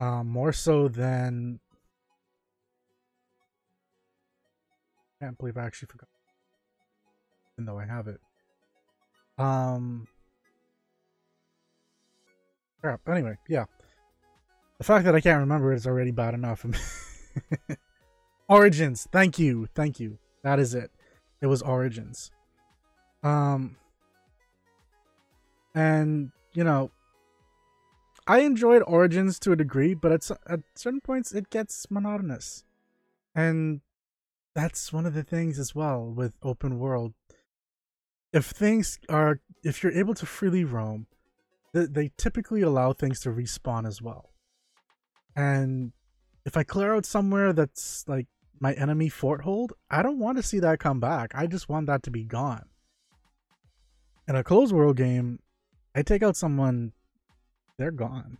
[0.00, 1.60] Um, more so than.
[5.20, 6.08] I can't believe I actually forgot.
[7.54, 8.20] Even though I have it.
[9.38, 10.08] Um.
[12.80, 13.08] Crap.
[13.08, 13.66] Anyway, yeah.
[14.78, 16.66] The fact that I can't remember it is already bad enough.
[18.50, 19.08] Origins.
[19.12, 19.68] Thank you.
[19.74, 20.18] Thank you.
[20.42, 20.90] That is it.
[21.40, 22.30] It was Origins.
[23.22, 23.76] Um.
[25.74, 26.90] And you know,
[28.26, 32.64] I enjoyed Origins to a degree, but at at certain points it gets monotonous,
[33.34, 33.80] and
[34.54, 37.14] that's one of the things as well with open world.
[38.32, 41.06] If things are, if you're able to freely roam,
[41.72, 44.30] they, they typically allow things to respawn as well.
[45.34, 45.92] And
[46.44, 48.26] if I clear out somewhere that's like
[48.60, 51.32] my enemy fort hold, I don't want to see that come back.
[51.34, 52.66] I just want that to be gone.
[54.28, 55.40] In a closed world game,
[55.94, 56.92] I take out someone
[57.78, 58.36] they're gone.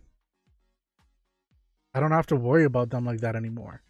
[1.93, 3.81] I don't have to worry about them like that anymore.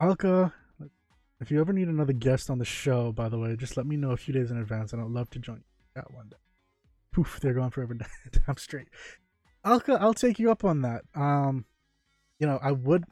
[0.00, 0.54] Alka,
[1.40, 3.96] if you ever need another guest on the show, by the way, just let me
[3.96, 5.62] know a few days in advance and I'd love to join
[5.94, 6.36] that one day.
[7.12, 7.96] Poof, they're gone forever.
[8.48, 8.88] I'm straight.
[9.64, 11.02] Alka, I'll take you up on that.
[11.14, 11.66] Um,
[12.42, 13.04] you know, I would.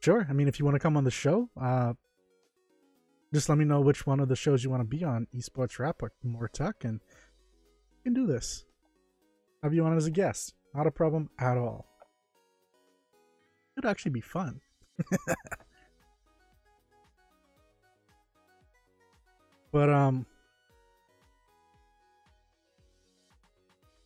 [0.00, 0.26] Sure.
[0.28, 1.92] I mean, if you want to come on the show, uh,
[3.32, 5.28] just let me know which one of the shows you want to be on.
[5.32, 7.00] Esports Wrap or More Tech, and
[7.98, 8.64] you can do this.
[9.62, 10.54] Have you on as a guest.
[10.74, 11.86] Not a problem at all.
[13.78, 14.60] It'd actually be fun.
[19.72, 20.26] but um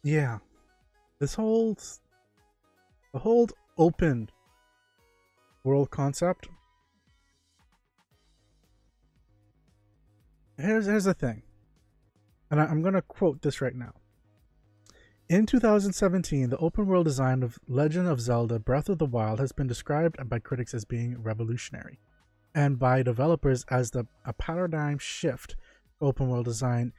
[0.03, 0.41] yeah.
[1.21, 1.79] This whole
[3.15, 4.31] the whole open
[5.65, 6.49] world concept
[10.59, 11.43] here's here's the thing
[12.55, 13.95] and I, am going to quote this right now.
[15.29, 19.51] In 2017, the open world design of Legend of Zelda Breath of the Wild has
[19.51, 21.99] been described by critics as being revolutionary,
[22.55, 25.57] and by developers as the, a paradigm shift
[26.01, 26.93] open world design.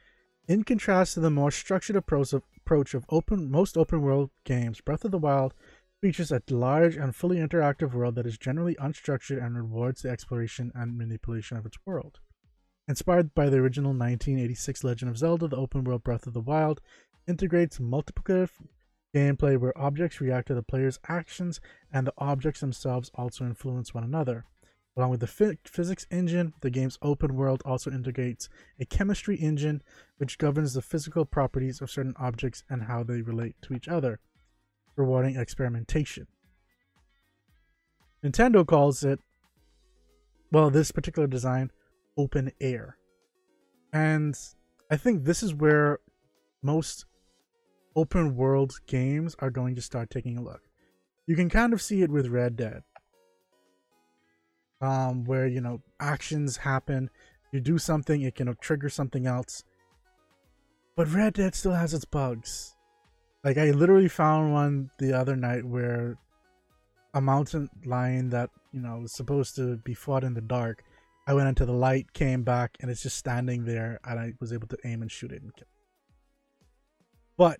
[0.48, 4.80] In contrast to the more structured approach of, approach of open most open world games,
[4.80, 5.54] Breath of the Wild
[6.00, 10.70] features a large and fully interactive world that is generally unstructured and rewards the exploration
[10.74, 12.20] and manipulation of its world.
[12.88, 16.80] Inspired by the original 1986 Legend of Zelda, the open world Breath of the Wild
[17.26, 18.50] integrates multiplicative
[19.14, 21.60] gameplay where objects react to the player's actions
[21.92, 24.44] and the objects themselves also influence one another.
[24.96, 29.82] Along with the physics engine, the game's open world also integrates a chemistry engine
[30.18, 34.20] which governs the physical properties of certain objects and how they relate to each other,
[34.96, 36.26] rewarding experimentation.
[38.24, 39.20] Nintendo calls it,
[40.50, 41.70] well, this particular design
[42.16, 42.96] open air.
[43.92, 44.38] And
[44.90, 46.00] I think this is where
[46.62, 47.06] most
[47.94, 50.62] open world games are going to start taking a look.
[51.26, 52.82] You can kind of see it with Red Dead.
[54.80, 57.08] Um, where you know actions happen,
[57.50, 59.64] you do something, it can trigger something else.
[60.96, 62.75] But Red Dead still has its bugs.
[63.46, 66.18] Like I literally found one the other night where
[67.14, 70.82] a mountain lion that you know was supposed to be fought in the dark
[71.26, 74.52] I went into the light, came back, and it's just standing there, and I was
[74.52, 75.66] able to aim and shoot it and kill.
[77.36, 77.58] But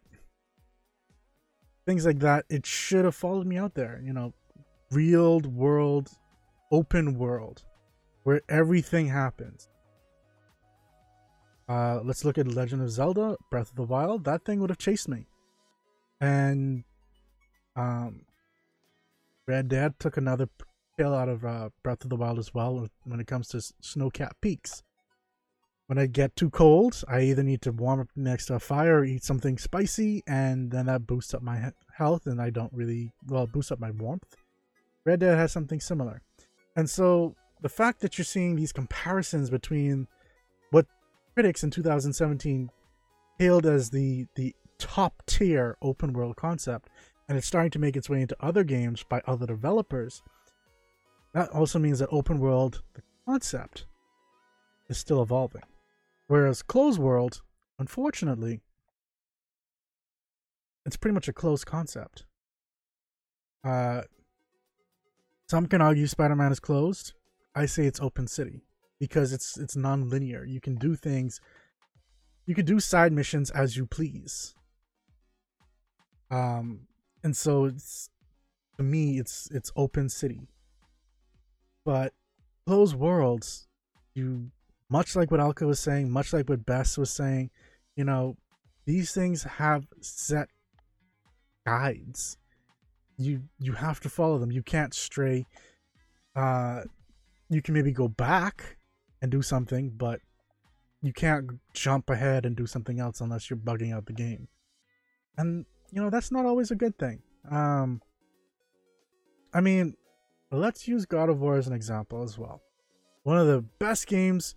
[1.85, 4.01] things like that, it should have followed me out there.
[4.05, 4.33] You know,
[4.93, 6.11] real world,
[6.71, 7.65] open world,
[8.23, 9.69] where everything happens.
[11.69, 14.25] Uh, let's look at Legend of Zelda: Breath of the Wild.
[14.25, 15.27] That thing would have chased me,
[16.21, 16.85] and
[17.75, 18.23] um,
[19.47, 20.49] Red Dead took another
[20.99, 24.41] tail out of uh, Breath of the Wild as well when it comes to snow-capped
[24.41, 24.83] peaks.
[25.87, 28.99] When I get too cold, I either need to warm up next to a fire
[28.99, 33.13] or eat something spicy, and then that boosts up my health, and I don't really,
[33.29, 34.37] well, boost up my warmth.
[35.05, 36.23] Red Dead has something similar.
[36.75, 40.09] And so the fact that you're seeing these comparisons between
[40.71, 40.87] what
[41.35, 42.71] critics in 2017
[43.39, 46.89] hailed as the, the top tier open world concept,
[47.29, 50.23] and it's starting to make its way into other games by other developers–
[51.37, 53.85] that also means that open world, the concept,
[54.89, 55.65] is still evolving.
[56.29, 57.43] Whereas closed world,
[57.79, 58.63] unfortunately,
[60.87, 62.25] it's pretty much a closed concept.
[63.63, 64.01] Uh,
[65.47, 67.13] some can argue Spider-Man is closed.
[67.55, 68.63] I say it's open city
[68.99, 70.43] because it's it's non-linear.
[70.43, 71.39] You can do things.
[72.47, 74.55] You can do side missions as you please.
[76.31, 76.87] Um,
[77.23, 78.11] and so it's
[78.77, 80.49] to me it's it's open city.
[81.85, 82.13] But
[82.67, 83.69] closed worlds,
[84.15, 84.51] you
[84.89, 87.51] much like what Alka was saying, much like what Bess was saying,
[87.97, 88.37] you know,
[88.85, 90.49] these things have set
[91.65, 92.39] guides.
[93.19, 94.53] You you have to follow them.
[94.53, 95.47] You can't stray.
[96.35, 96.83] Uh,
[97.49, 98.77] you can maybe go back
[99.23, 100.21] and do something, but
[101.03, 104.49] you can't jump ahead and do something else unless you're bugging out the game.
[105.39, 105.67] And
[105.97, 107.23] you know that's not always a good thing.
[107.51, 108.03] Um,
[109.55, 109.95] I mean,
[110.53, 112.61] let's use God of War as an example as well.
[113.23, 114.55] One of the best games,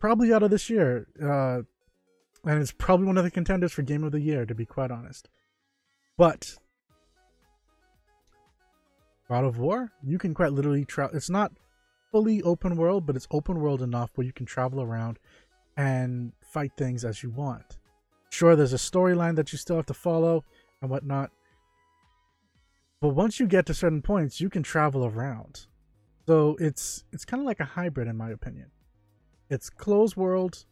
[0.00, 1.60] probably out of this year, uh,
[2.44, 4.90] and it's probably one of the contenders for Game of the Year, to be quite
[4.90, 5.28] honest.
[6.18, 6.56] But
[9.28, 11.16] God of War, you can quite literally travel.
[11.16, 11.52] It's not
[12.10, 15.20] fully open world, but it's open world enough where you can travel around
[15.76, 17.78] and fight things as you want.
[18.30, 20.42] Sure, there's a storyline that you still have to follow
[20.82, 21.30] and whatnot,
[23.00, 25.66] but once you get to certain points, you can travel around.
[26.26, 28.70] So it's it's kind of like a hybrid, in my opinion.
[29.50, 30.64] It's closed world,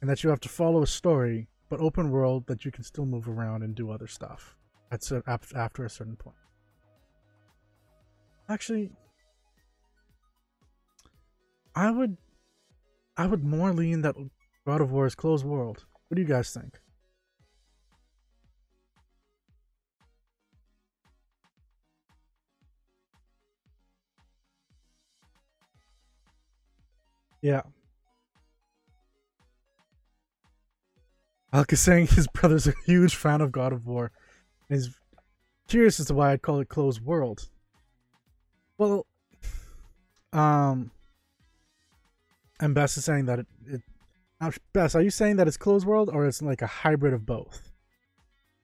[0.00, 3.06] and that you have to follow a story, but open world that you can still
[3.06, 4.56] move around and do other stuff
[4.90, 6.36] after a certain point.
[8.48, 8.90] Actually,
[11.74, 12.16] I would
[13.16, 14.16] I would more lean that
[14.66, 15.84] God of War is closed world.
[16.08, 16.80] What do you guys think?
[27.40, 27.62] Yeah.
[31.52, 34.10] Alka saying his brother's a huge fan of God of War.
[34.68, 34.94] And he's
[35.68, 37.48] curious as to why I'd call it closed world.
[38.76, 39.06] Well,
[40.32, 40.90] um,
[42.60, 43.82] and Bess is saying that it, it
[44.72, 47.72] Bess, are you saying that it's closed world or it's like a hybrid of both?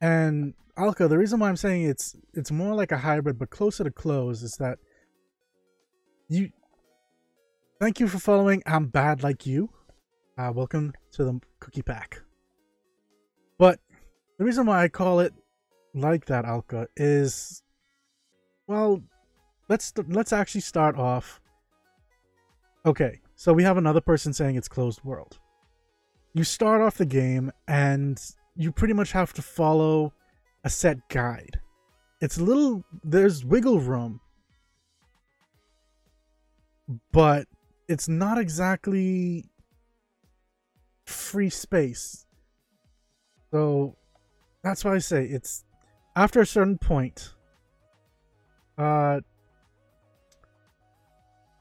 [0.01, 3.85] And Alka, the reason why I'm saying it's it's more like a hybrid but closer
[3.85, 4.79] to close is that
[6.29, 6.51] you
[7.81, 9.71] thank you for following I'm bad like you.
[10.37, 12.21] Uh, welcome to the cookie pack.
[13.59, 13.79] But
[14.39, 15.33] the reason why I call it
[15.95, 17.63] like that, Alka, is
[18.67, 19.03] well,
[19.69, 21.41] let's let's actually start off.
[22.87, 25.39] Okay, so we have another person saying it's closed world.
[26.33, 28.21] You start off the game and
[28.57, 30.13] you pretty much have to follow
[30.65, 31.61] a set guide.
[32.21, 34.21] It's a little there's wiggle room,
[37.13, 37.47] but
[37.89, 39.45] it's not exactly
[41.07, 42.27] free space.
[43.51, 43.97] So
[44.63, 45.65] that's why I say it's
[46.17, 47.35] after a certain point.
[48.77, 49.21] Uh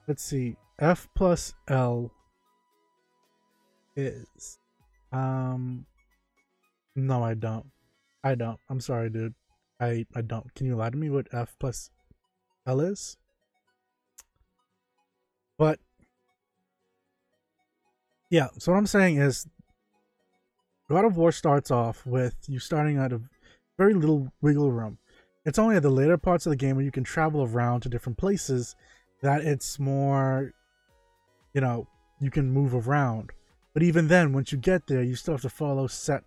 [0.07, 0.55] let's see.
[0.79, 2.11] F plus L
[3.95, 4.57] is
[5.11, 5.85] um
[6.95, 7.65] no I don't.
[8.23, 8.59] I don't.
[8.69, 9.33] I'm sorry, dude.
[9.79, 10.53] I I don't.
[10.55, 11.89] Can you lie to me what F plus
[12.65, 13.17] L is?
[15.57, 15.79] But
[18.33, 19.45] yeah, so what I'm saying is
[20.89, 23.21] God of War starts off with you starting out of
[23.77, 24.97] very little wiggle room.
[25.45, 27.89] It's only at the later parts of the game where you can travel around to
[27.89, 28.75] different places
[29.21, 30.51] that it's more,
[31.53, 31.87] you know,
[32.19, 33.29] you can move around.
[33.75, 36.23] But even then, once you get there, you still have to follow set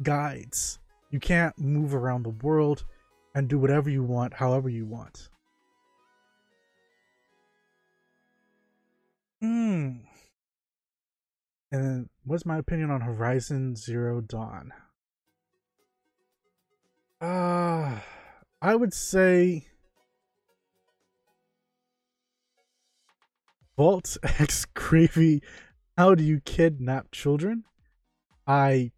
[0.00, 0.78] guides.
[1.10, 2.84] You can't move around the world
[3.34, 5.28] and do whatever you want, however you want.
[9.40, 10.02] Hmm.
[11.72, 14.74] And what's my opinion on Horizon Zero Dawn?
[17.18, 18.00] Uh,
[18.60, 19.68] I would say
[23.74, 25.42] Vault X Gravy.
[25.96, 27.64] How do you kidnap children?
[28.46, 28.92] I.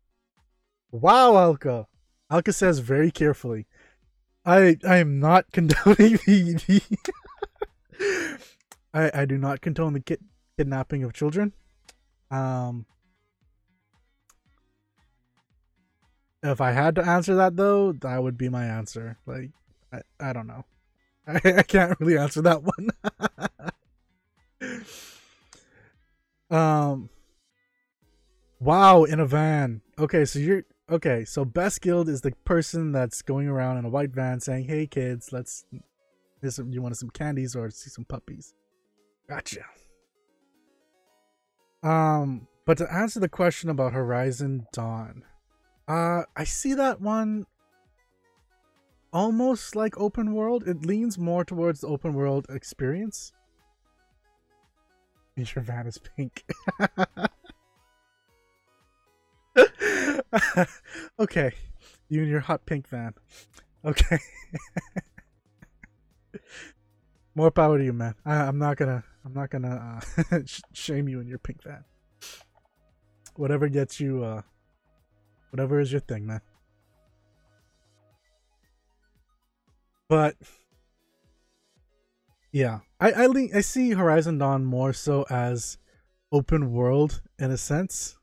[0.91, 1.87] Wow, Alka.
[2.29, 3.67] Alka says very carefully.
[4.45, 6.83] I I am not condoning the.
[8.01, 8.39] the
[8.93, 10.25] I I do not condone the kid,
[10.59, 11.53] kidnapping of children.
[12.35, 12.87] Um,
[16.43, 19.19] if I had to answer that though, that would be my answer.
[19.25, 19.51] Like,
[19.93, 20.65] I, I don't know.
[21.27, 22.91] I, I can't really answer that one.
[26.51, 27.09] um,
[28.59, 29.83] wow, in a van.
[29.99, 31.25] Okay, so you're okay.
[31.25, 34.89] So best guild is the person that's going around in a white van saying, "Hey
[34.89, 35.65] kids, let's.
[36.43, 38.53] This, you want some candies or see some puppies?"
[39.29, 39.61] Gotcha.
[41.85, 45.23] Um, But to answer the question about Horizon Dawn,
[45.87, 47.47] uh, I see that one
[49.13, 50.67] almost like open world.
[50.67, 53.33] It leans more towards the open world experience.
[55.37, 56.45] Your van is pink.
[61.19, 61.53] okay,
[62.09, 63.15] you and your hot pink van.
[63.85, 64.19] Okay.
[67.35, 68.15] More power to you, man.
[68.25, 69.03] I, am not gonna.
[69.25, 70.01] I'm not gonna
[70.31, 70.41] uh,
[70.73, 71.85] shame you in your pink van.
[73.37, 74.23] Whatever gets you.
[74.23, 74.43] Uh,
[75.51, 76.41] whatever is your thing, man.
[80.09, 80.37] But
[82.53, 85.79] yeah, I I, I see Horizon Dawn more so as
[86.31, 88.19] open world in a sense.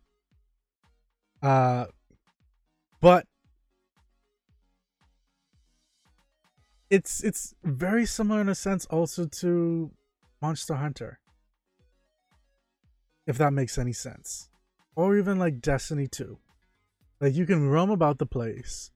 [1.41, 1.86] Uh,
[3.02, 3.26] but
[6.91, 9.91] it's it's very similar in a sense also to
[10.42, 11.20] Monster Hunter.
[13.28, 14.50] If that makes any sense.
[14.96, 16.38] Or even like Destiny 2.
[17.20, 18.92] Like you can roam about the place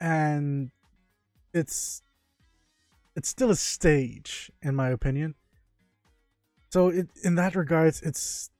[0.00, 0.70] and
[1.54, 2.02] it's
[3.16, 5.34] it's still a stage in my opinion.
[6.70, 8.50] So it in that regards it's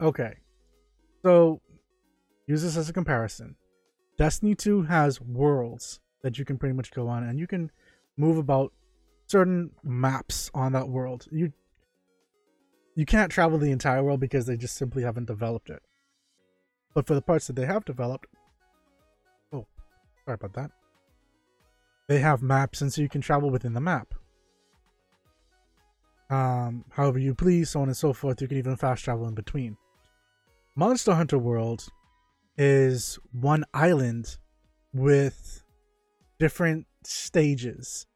[0.00, 0.34] okay.
[1.22, 1.60] So
[2.46, 3.56] use this as a comparison.
[4.18, 7.70] Destiny 2 has worlds that you can pretty much go on and you can
[8.16, 8.72] move about
[9.30, 11.26] certain maps on that world.
[11.30, 11.52] You
[12.96, 15.80] you can't travel the entire world because they just simply haven't developed it.
[16.94, 18.26] But for the parts that they have developed,
[19.52, 19.66] oh,
[20.24, 20.72] sorry about that.
[22.08, 24.14] They have maps and so you can travel within the map.
[26.28, 28.40] Um, however you please, so on and so forth.
[28.40, 29.76] You can even fast travel in between.
[30.74, 31.86] Monster Hunter World
[32.58, 34.38] is one island
[34.92, 35.62] with
[36.40, 38.06] different stages.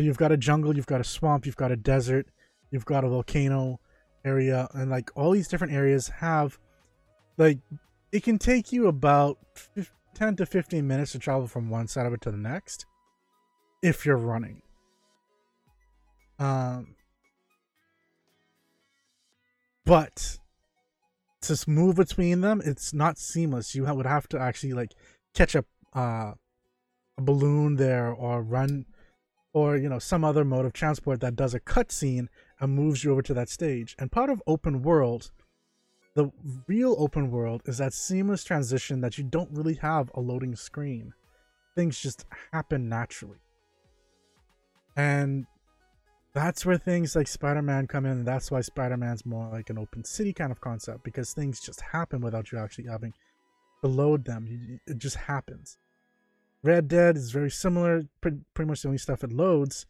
[0.00, 2.26] So you've got a jungle, you've got a swamp, you've got a desert,
[2.70, 3.80] you've got a volcano
[4.24, 6.58] area, and like all these different areas have
[7.36, 7.58] like
[8.10, 9.36] it can take you about
[10.14, 12.86] 10 to 15 minutes to travel from one side of it to the next
[13.82, 14.62] if you're running.
[16.38, 16.94] Um
[19.84, 20.38] but
[21.42, 23.74] to move between them, it's not seamless.
[23.74, 24.92] You would have to actually like
[25.34, 25.62] catch a
[25.94, 26.32] uh,
[27.18, 28.86] a balloon there or run
[29.52, 32.28] or you know some other mode of transport that does a cutscene
[32.60, 33.96] and moves you over to that stage.
[33.98, 35.30] And part of open world,
[36.14, 36.30] the
[36.66, 41.12] real open world is that seamless transition that you don't really have a loading screen.
[41.74, 43.38] Things just happen naturally.
[44.96, 45.46] And
[46.32, 50.04] that's where things like Spider-Man come in, and that's why Spider-Man's more like an open
[50.04, 53.12] city kind of concept because things just happen without you actually having
[53.82, 54.80] to load them.
[54.86, 55.78] It just happens.
[56.62, 58.04] Red Dead is very similar.
[58.20, 59.86] Pretty, pretty much the only stuff it loads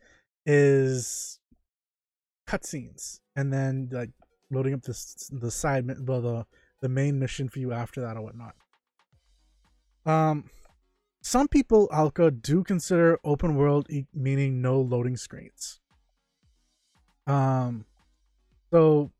[0.46, 1.38] is
[2.46, 4.10] cutscenes, and then like
[4.50, 6.46] loading up this the side, well the
[6.80, 8.54] the main mission for you after that or whatnot.
[10.06, 10.50] Um,
[11.22, 15.80] some people Alka do consider open world meaning no loading screens.
[17.26, 17.84] Um,
[18.72, 19.12] so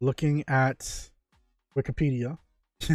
[0.00, 1.10] looking at
[1.76, 2.38] Wikipedia,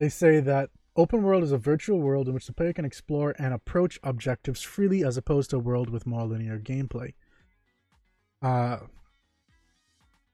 [0.00, 3.34] they say that open world is a virtual world in which the player can explore
[3.38, 7.14] and approach objectives freely as opposed to a world with more linear gameplay.
[8.42, 8.78] Uh,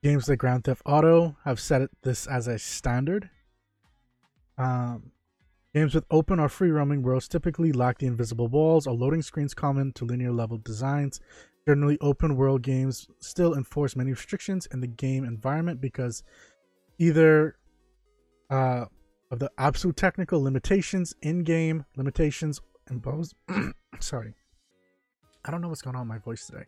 [0.02, 3.30] games like Grand Theft Auto have set this as a standard.
[4.58, 5.12] Um,
[5.74, 9.54] games with open or free roaming worlds typically lack the invisible walls or loading screens
[9.54, 11.20] common to linear level designs
[11.66, 16.24] Generally, open world games still enforce many restrictions in the game environment because
[16.98, 17.56] either
[18.50, 18.86] uh,
[19.32, 22.60] of the absolute technical limitations, in game limitations
[22.90, 23.34] imposed.
[23.98, 24.34] sorry.
[25.44, 26.66] I don't know what's going on with my voice today.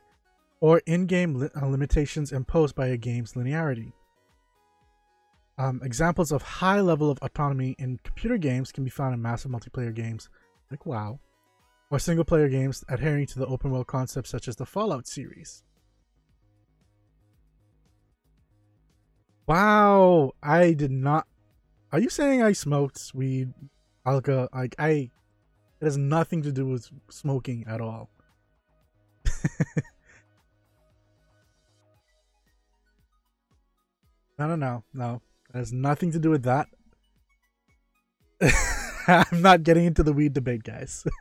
[0.60, 3.92] Or in game li- uh, limitations imposed by a game's linearity.
[5.58, 9.50] Um, examples of high level of autonomy in computer games can be found in massive
[9.50, 10.30] multiplayer games
[10.70, 11.20] like WoW,
[11.90, 15.62] or single player games adhering to the open world concept such as the Fallout series.
[19.46, 21.26] Wow, I did not.
[21.94, 23.54] Are you saying I smoked weed,
[24.04, 24.48] Alka?
[24.52, 25.12] Like I,
[25.80, 28.10] it has nothing to do with smoking at all.
[34.36, 35.22] no, no, no, no.
[35.54, 36.66] It has nothing to do with that.
[39.06, 41.04] I'm not getting into the weed debate, guys.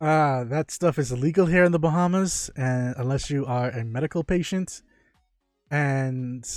[0.00, 3.84] Ah, uh, that stuff is illegal here in the Bahamas, and unless you are a
[3.84, 4.80] medical patient,
[5.70, 6.48] and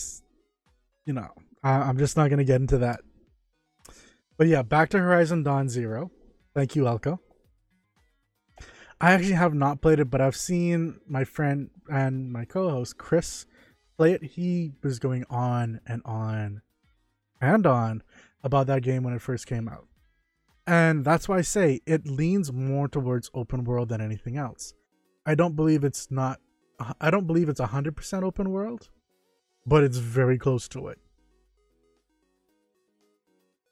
[1.06, 1.30] you know,
[1.64, 3.02] I, I'm just not gonna get into that.
[4.38, 6.12] But yeah, back to Horizon Dawn Zero.
[6.54, 7.20] Thank you, Elko.
[9.00, 13.48] I actually have not played it, but I've seen my friend and my co-host Chris
[13.98, 14.24] play it.
[14.24, 16.62] He was going on and on
[17.42, 18.04] and on
[18.44, 19.88] about that game when it first came out.
[20.68, 24.74] And that's why I say it leans more towards open world than anything else.
[25.26, 26.40] I don't believe it's not
[27.00, 28.90] I don't believe it's 100% open world,
[29.66, 31.00] but it's very close to it.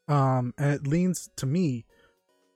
[0.07, 1.85] Um and it leans to me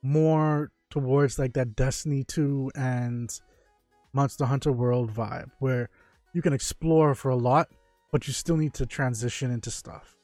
[0.02, 3.40] more towards like that Destiny 2 and
[4.12, 5.88] Monster Hunter World vibe where
[6.32, 7.68] you can explore for a lot,
[8.12, 10.16] but you still need to transition into stuff.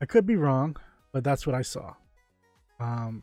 [0.00, 0.76] I could be wrong,
[1.12, 1.94] but that's what I saw.
[2.80, 3.22] Um,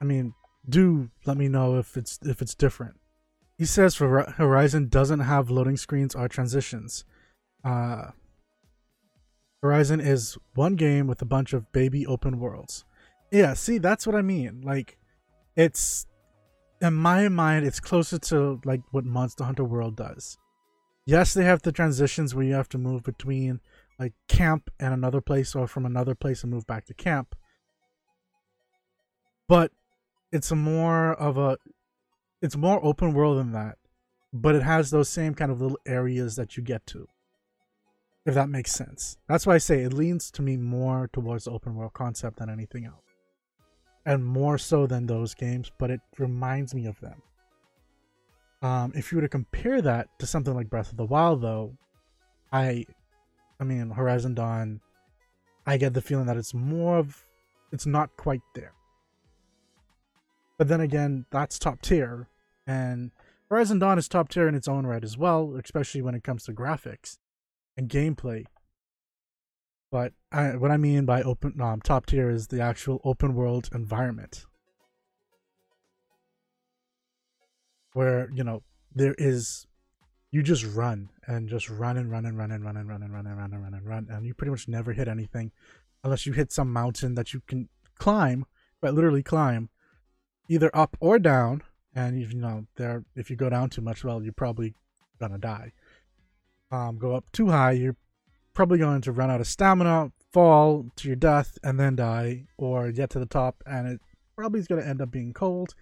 [0.00, 0.34] I mean,
[0.68, 2.96] do let me know if it's if it's different.
[3.58, 7.04] He says Horizon doesn't have loading screens or transitions.
[7.64, 8.10] Uh,
[9.62, 12.84] Horizon is one game with a bunch of baby open worlds.
[13.30, 14.62] Yeah, see, that's what I mean.
[14.62, 14.98] Like,
[15.54, 16.06] it's
[16.80, 20.36] in my mind, it's closer to like what Monster Hunter World does.
[21.06, 23.60] Yes, they have the transitions where you have to move between
[23.98, 27.36] like camp and another place or from another place and move back to camp.
[29.48, 29.70] But
[30.32, 31.58] it's a more of a
[32.42, 33.78] it's more open world than that.
[34.32, 37.06] But it has those same kind of little areas that you get to.
[38.24, 39.16] If that makes sense.
[39.28, 42.50] That's why I say it leans to me more towards the open world concept than
[42.50, 43.02] anything else.
[44.04, 47.22] And more so than those games, but it reminds me of them.
[48.62, 51.76] Um, if you were to compare that to something like Breath of the Wild, though,
[52.52, 52.86] I
[53.62, 54.80] I mean, Horizon Dawn,
[55.66, 57.24] I get the feeling that it's more of,
[57.70, 58.72] it's not quite there.
[60.58, 62.28] But then again, that's top tier,
[62.66, 63.10] and
[63.48, 66.44] Horizon Dawn is top tier in its own right as well, especially when it comes
[66.44, 67.18] to graphics
[67.76, 68.44] and gameplay.
[69.90, 73.68] But I, what I mean by open um, top tier is the actual open world
[73.74, 74.46] environment,
[77.92, 78.62] where you know
[78.94, 79.66] there is
[80.30, 83.12] you just run and just run and run and run and run and run and
[83.12, 85.52] run and run and run and run and you pretty much never hit anything
[86.02, 88.46] unless you hit some mountain that you can climb
[88.80, 89.68] but literally climb
[90.48, 91.62] either up or down
[91.94, 94.74] and you know there if you go down too much well you're probably
[95.20, 95.72] gonna die
[96.70, 97.96] um go up too high you're
[98.54, 102.90] probably going to run out of stamina fall to your death and then die or
[102.92, 104.00] get to the top and it
[104.36, 105.74] probably is to end up being cold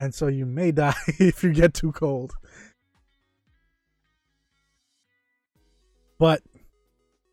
[0.00, 2.34] and so you may die if you get too cold
[6.18, 6.42] But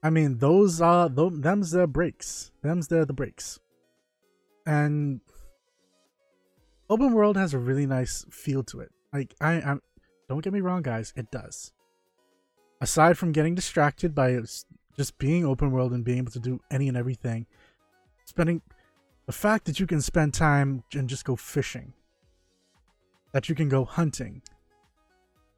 [0.03, 2.51] I mean, those are those, them's the breaks.
[2.63, 3.59] Them's the the breaks.
[4.65, 5.21] And
[6.91, 8.91] open world has a really nice feel to it.
[9.13, 9.81] Like I, I'm,
[10.27, 11.71] don't get me wrong, guys, it does.
[12.81, 14.37] Aside from getting distracted by
[14.97, 17.45] just being open world and being able to do any and everything,
[18.25, 18.61] spending
[19.25, 21.93] the fact that you can spend time and just go fishing,
[23.31, 24.41] that you can go hunting,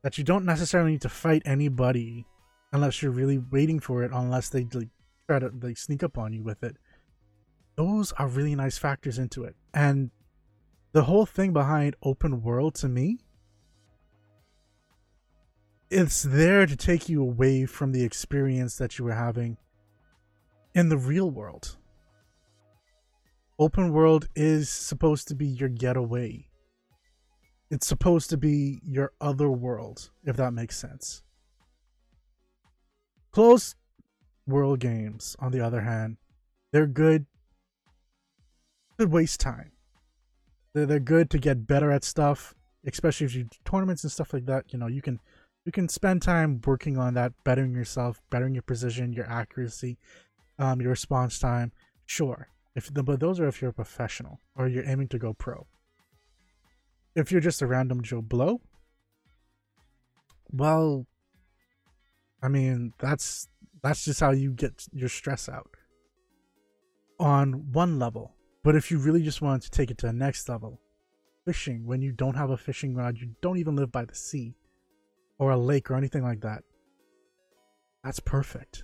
[0.03, 2.27] that you don't necessarily need to fight anybody
[2.73, 4.89] unless you're really waiting for it unless they like
[5.27, 6.75] try to like sneak up on you with it
[7.77, 10.11] those are really nice factors into it and
[10.93, 13.19] the whole thing behind open world to me
[15.89, 19.57] it's there to take you away from the experience that you were having
[20.73, 21.75] in the real world
[23.59, 26.47] open world is supposed to be your getaway
[27.69, 31.23] it's supposed to be your other world if that makes sense
[33.33, 33.75] Closed
[34.45, 36.17] world games, on the other hand,
[36.71, 37.25] they're good.
[38.99, 39.71] Good waste time.
[40.73, 42.53] They're, they're good to get better at stuff,
[42.85, 44.73] especially if you tournaments and stuff like that.
[44.73, 45.19] You know, you can
[45.65, 49.97] you can spend time working on that, bettering yourself, bettering your precision, your accuracy,
[50.59, 51.71] um, your response time.
[52.05, 55.33] Sure, if the, but those are if you're a professional or you're aiming to go
[55.33, 55.67] pro.
[57.15, 58.59] If you're just a random Joe Blow,
[60.51, 61.05] well,
[62.41, 63.47] I mean, that's
[63.81, 65.69] that's just how you get your stress out
[67.19, 68.32] on one level.
[68.63, 70.79] But if you really just want to take it to the next level,
[71.45, 74.55] fishing when you don't have a fishing rod, you don't even live by the sea
[75.37, 76.63] or a lake or anything like that.
[78.03, 78.83] That's perfect.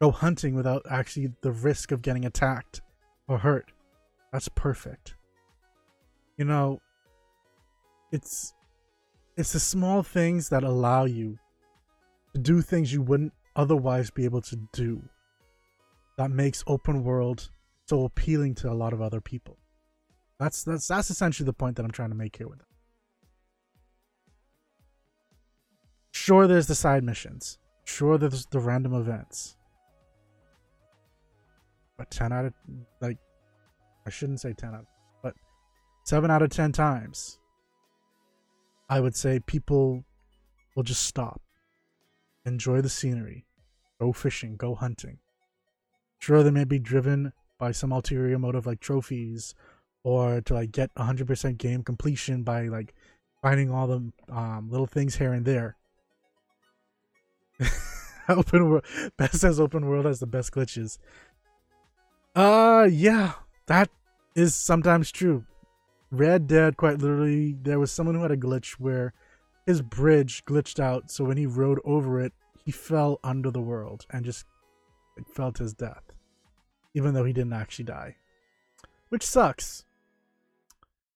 [0.00, 2.80] Go hunting without actually the risk of getting attacked
[3.28, 3.70] or hurt.
[4.32, 5.14] That's perfect.
[6.36, 6.80] You know,
[8.12, 8.54] it's
[9.36, 11.38] it's the small things that allow you
[12.34, 15.02] to do things you wouldn't otherwise be able to do.
[16.16, 17.50] That makes open world
[17.90, 19.58] so appealing to a lot of other people.
[20.38, 22.66] That's that's that's essentially the point that I'm trying to make here with it.
[26.12, 27.58] Sure, there's the side missions.
[27.84, 29.56] Sure, there's the random events.
[31.98, 32.54] But 10 out of
[33.00, 33.18] like
[34.06, 34.86] I shouldn't say 10 out,
[35.20, 35.34] but
[36.04, 37.40] seven out of ten times,
[38.88, 40.04] I would say people
[40.76, 41.42] will just stop,
[42.46, 43.46] enjoy the scenery,
[44.00, 45.18] go fishing, go hunting.
[46.20, 49.54] Sure, they may be driven by some ulterior motive like trophies
[50.02, 52.94] or to like get 100% game completion by like
[53.42, 55.76] finding all the um, little things here and there.
[58.28, 58.84] open world
[59.16, 60.98] best as open world has the best glitches.
[62.34, 63.32] Uh yeah,
[63.66, 63.90] that
[64.34, 65.44] is sometimes true.
[66.10, 69.12] Red Dead quite literally there was someone who had a glitch where
[69.66, 72.32] his bridge glitched out so when he rode over it
[72.64, 74.46] he fell under the world and just
[75.34, 76.02] fell to his death
[76.94, 78.16] even though he didn't actually die.
[79.08, 79.84] Which sucks.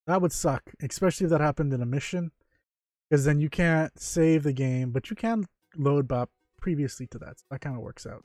[0.07, 2.33] That would suck, especially if that happened in a mission,
[3.09, 5.47] because then you can't save the game, but you can
[5.77, 7.39] load up previously to that.
[7.39, 8.25] So that kind of works out.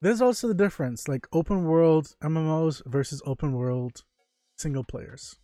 [0.00, 4.02] There's also the difference, like open world MMOs versus open world
[4.56, 5.36] single players.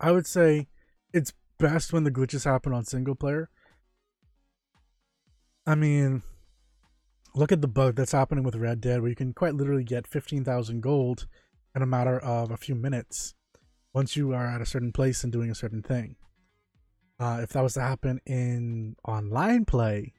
[0.00, 0.68] I would say
[1.12, 3.48] it's best when the glitches happen on single player.
[5.66, 6.22] I mean,
[7.34, 10.06] look at the bug that's happening with Red Dead, where you can quite literally get
[10.06, 11.26] 15,000 gold
[11.74, 13.34] in a matter of a few minutes
[13.92, 16.16] once you are at a certain place and doing a certain thing.
[17.18, 20.12] Uh, if that was to happen in online play,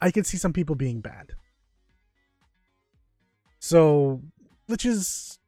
[0.00, 1.32] I could see some people being bad.
[3.60, 4.22] So,
[4.66, 5.38] which is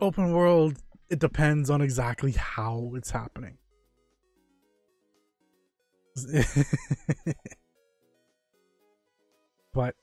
[0.00, 0.78] open world,
[1.08, 3.58] it depends on exactly how it's happening.
[9.72, 9.94] but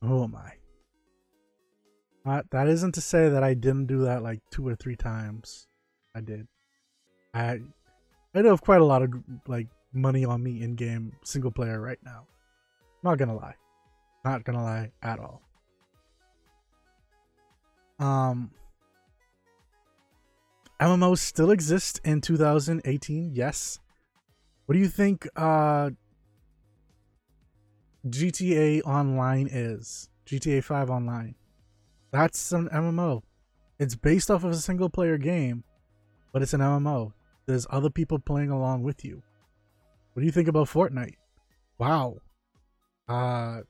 [0.00, 0.52] who am I?
[2.24, 5.66] Uh, that isn't to say that I didn't do that like two or three times.
[6.14, 6.46] I did.
[7.32, 7.60] I
[8.34, 9.10] I know of quite a lot of
[9.46, 12.26] like money on me in game single player right now.
[13.02, 13.54] Not gonna lie.
[14.24, 15.42] Not gonna lie at all.
[17.98, 18.50] Um
[20.80, 23.80] MMOs still exist in 2018, yes.
[24.66, 25.90] What do you think uh
[28.10, 30.08] GTA Online is?
[30.26, 31.34] GTA 5 Online.
[32.10, 33.22] That's an MMO.
[33.78, 35.64] It's based off of a single player game,
[36.32, 37.12] but it's an MMO.
[37.46, 39.22] There's other people playing along with you.
[40.12, 41.14] What do you think about Fortnite?
[41.78, 42.18] Wow.
[43.08, 43.60] Uh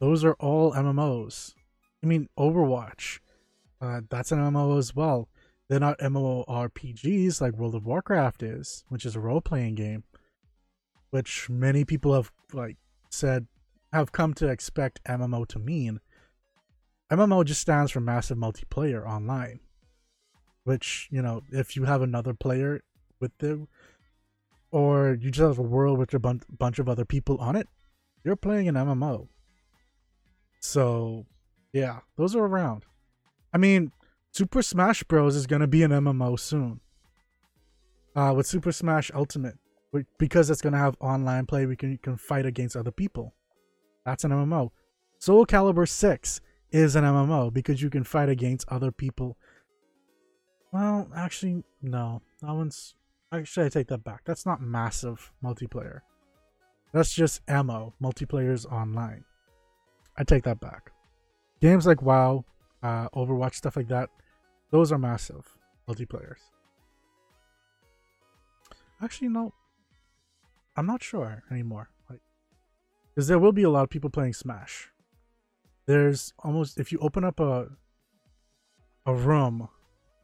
[0.00, 1.54] those are all MMOs.
[2.02, 3.18] I mean Overwatch.
[3.80, 5.28] Uh that's an MMO as well.
[5.68, 10.04] They're not MMORPGs like World of Warcraft is, which is a role-playing game,
[11.10, 12.76] which many people have like
[13.12, 13.46] said
[13.92, 16.00] have come to expect MMO to mean.
[17.10, 19.60] MMO just stands for massive multiplayer online,
[20.64, 22.82] which, you know, if you have another player
[23.20, 23.68] with them
[24.70, 27.68] or you just have a world with a bun- bunch of other people on it,
[28.24, 29.28] you're playing an MMO.
[30.60, 31.26] So,
[31.72, 32.86] yeah, those are around.
[33.52, 33.92] I mean,
[34.30, 35.36] Super Smash Bros.
[35.36, 36.80] is going to be an MMO soon.
[38.16, 39.58] Uh, with Super Smash Ultimate.
[40.18, 43.34] Because it's going to have online play, we can, can fight against other people.
[44.06, 44.70] That's an MMO.
[45.18, 46.40] Soul Calibur 6
[46.70, 49.36] is an MMO because you can fight against other people.
[50.72, 52.22] Well, actually, no.
[52.40, 52.94] That one's
[53.32, 54.22] Actually, I take that back.
[54.26, 56.00] That's not massive multiplayer.
[56.92, 57.94] That's just ammo.
[58.00, 59.24] Multiplayer's online.
[60.18, 60.92] I take that back.
[61.62, 62.44] Games like WoW,
[62.82, 64.10] uh, Overwatch, stuff like that,
[64.70, 65.56] those are massive
[65.88, 66.40] multiplayers.
[69.00, 69.54] Actually, no.
[70.76, 71.90] I'm not sure anymore.
[72.08, 72.20] Like,
[73.14, 74.90] because there will be a lot of people playing Smash.
[75.86, 77.68] There's almost if you open up a
[79.04, 79.68] a room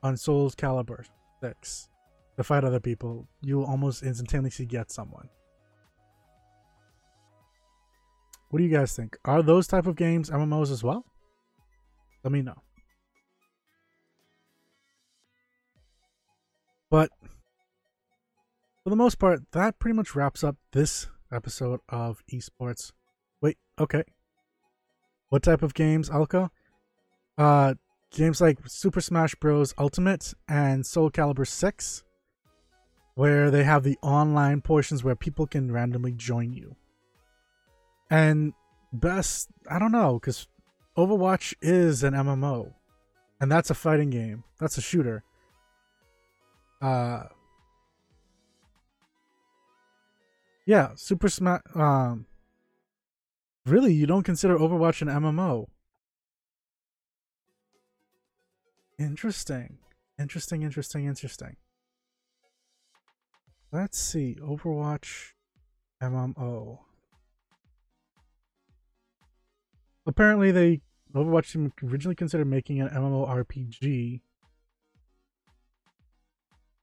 [0.03, 1.05] on Soul's Calibur
[1.41, 1.89] 6,
[2.37, 5.29] to fight other people, you will almost instantaneously get someone.
[8.51, 9.19] What do you guys think?
[9.25, 11.05] Are those type of games MMOs as well?
[12.23, 12.63] Let me know.
[16.91, 17.11] But
[18.83, 22.93] for the most part, that pretty much wraps up this episode of esports.
[23.41, 24.05] Wait, okay.
[25.29, 26.51] What type of games, Alka?
[27.37, 27.75] Uh,
[28.11, 29.75] games like Super Smash Bros.
[29.79, 32.05] Ultimate and Soul Calibur 6
[33.19, 36.77] where they have the online portions where people can randomly join you.
[38.09, 38.53] And
[38.93, 40.47] best, I don't know, because
[40.97, 42.75] Overwatch is an MMO,
[43.41, 44.45] and that's a fighting game.
[44.61, 45.25] That's a shooter.
[46.81, 47.25] Uh,
[50.69, 51.63] yeah, Super Smash.
[51.75, 52.27] Um,
[53.65, 55.67] really, you don't consider Overwatch an MMO?
[58.99, 59.79] Interesting,
[60.21, 61.57] interesting, interesting, interesting.
[63.73, 64.37] Let's see.
[64.43, 65.33] Overwatch
[66.03, 66.81] MMO.
[70.07, 70.83] Apparently they
[71.15, 74.21] Overwatch team originally considered making an MMORPG.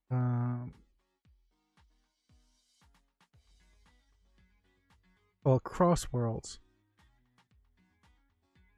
[0.09, 0.73] Um,
[5.45, 6.59] well, Cross Worlds.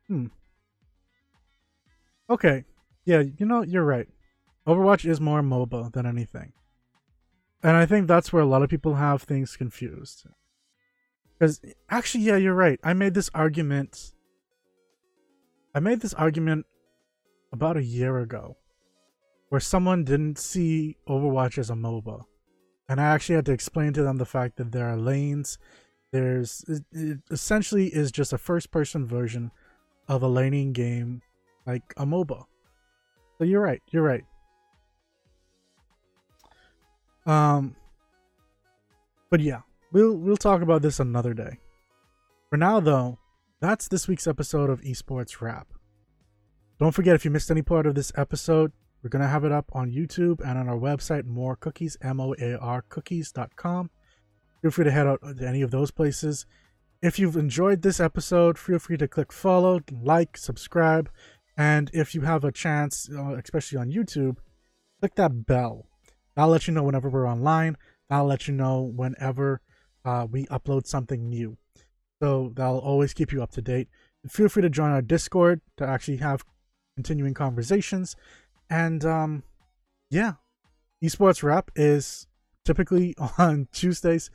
[0.07, 0.27] Hmm.
[2.29, 2.65] Okay.
[3.05, 4.07] Yeah, you know, you're right.
[4.67, 6.51] Overwatch is more MOBA than anything.
[7.63, 10.27] And I think that's where a lot of people have things confused.
[11.33, 12.79] Because actually, yeah, you're right.
[12.83, 14.11] I made this argument.
[15.73, 16.65] I made this argument
[17.53, 18.57] about a year ago
[19.49, 22.25] where someone didn't see Overwatch as a MOBA.
[22.89, 25.57] And I actually had to explain to them the fact that there are lanes.
[26.11, 29.51] There's it, essentially is just a first person version
[30.07, 31.21] of a laning game
[31.65, 32.45] like a MOBA.
[33.37, 33.81] So you're right.
[33.91, 34.23] You're right.
[37.25, 37.75] Um
[39.29, 41.59] but yeah, we'll we'll talk about this another day.
[42.49, 43.19] For now though,
[43.59, 45.67] that's this week's episode of Esports Wrap.
[46.79, 49.51] Don't forget if you missed any part of this episode, we're going to have it
[49.51, 53.89] up on YouTube and on our website, More Cookies, M O A R cookies.com.
[54.61, 56.45] Feel free to head out to any of those places.
[57.01, 61.09] If you've enjoyed this episode, feel free to click follow, like, subscribe,
[61.57, 64.37] and if you have a chance, uh, especially on YouTube,
[64.99, 65.87] click that bell.
[66.35, 67.77] That'll let you know whenever we're online.
[68.09, 69.61] That'll let you know whenever
[70.05, 71.57] uh, we upload something new.
[72.21, 73.89] So that'll always keep you up to date.
[74.29, 76.45] Feel free to join our Discord to actually have
[76.95, 78.15] continuing conversations.
[78.69, 79.43] And um,
[80.11, 80.33] yeah,
[81.03, 82.26] Esports Wrap is
[82.67, 84.29] typically on Tuesdays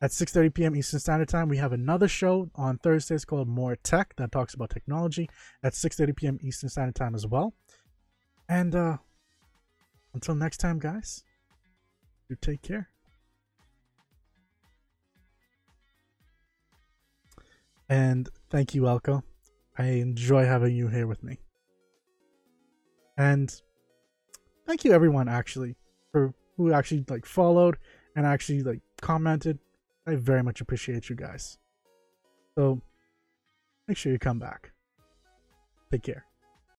[0.00, 0.76] at 6:30 p.m.
[0.76, 1.48] Eastern Standard Time.
[1.48, 5.28] We have another show on Thursdays called More Tech that talks about technology
[5.64, 6.38] at 6:30 p.m.
[6.40, 7.54] Eastern Standard Time as well.
[8.48, 8.98] And uh,
[10.14, 11.24] until next time, guys,
[12.28, 12.88] you take care.
[17.88, 19.24] And thank you, Elko.
[19.78, 21.38] I enjoy having you here with me.
[23.16, 23.50] And
[24.66, 25.76] thank you everyone actually
[26.12, 27.78] for who actually like followed
[28.14, 29.58] and actually like commented.
[30.06, 31.56] I very much appreciate you guys.
[32.56, 32.82] So
[33.86, 34.72] make sure you come back.
[35.90, 36.24] Take care.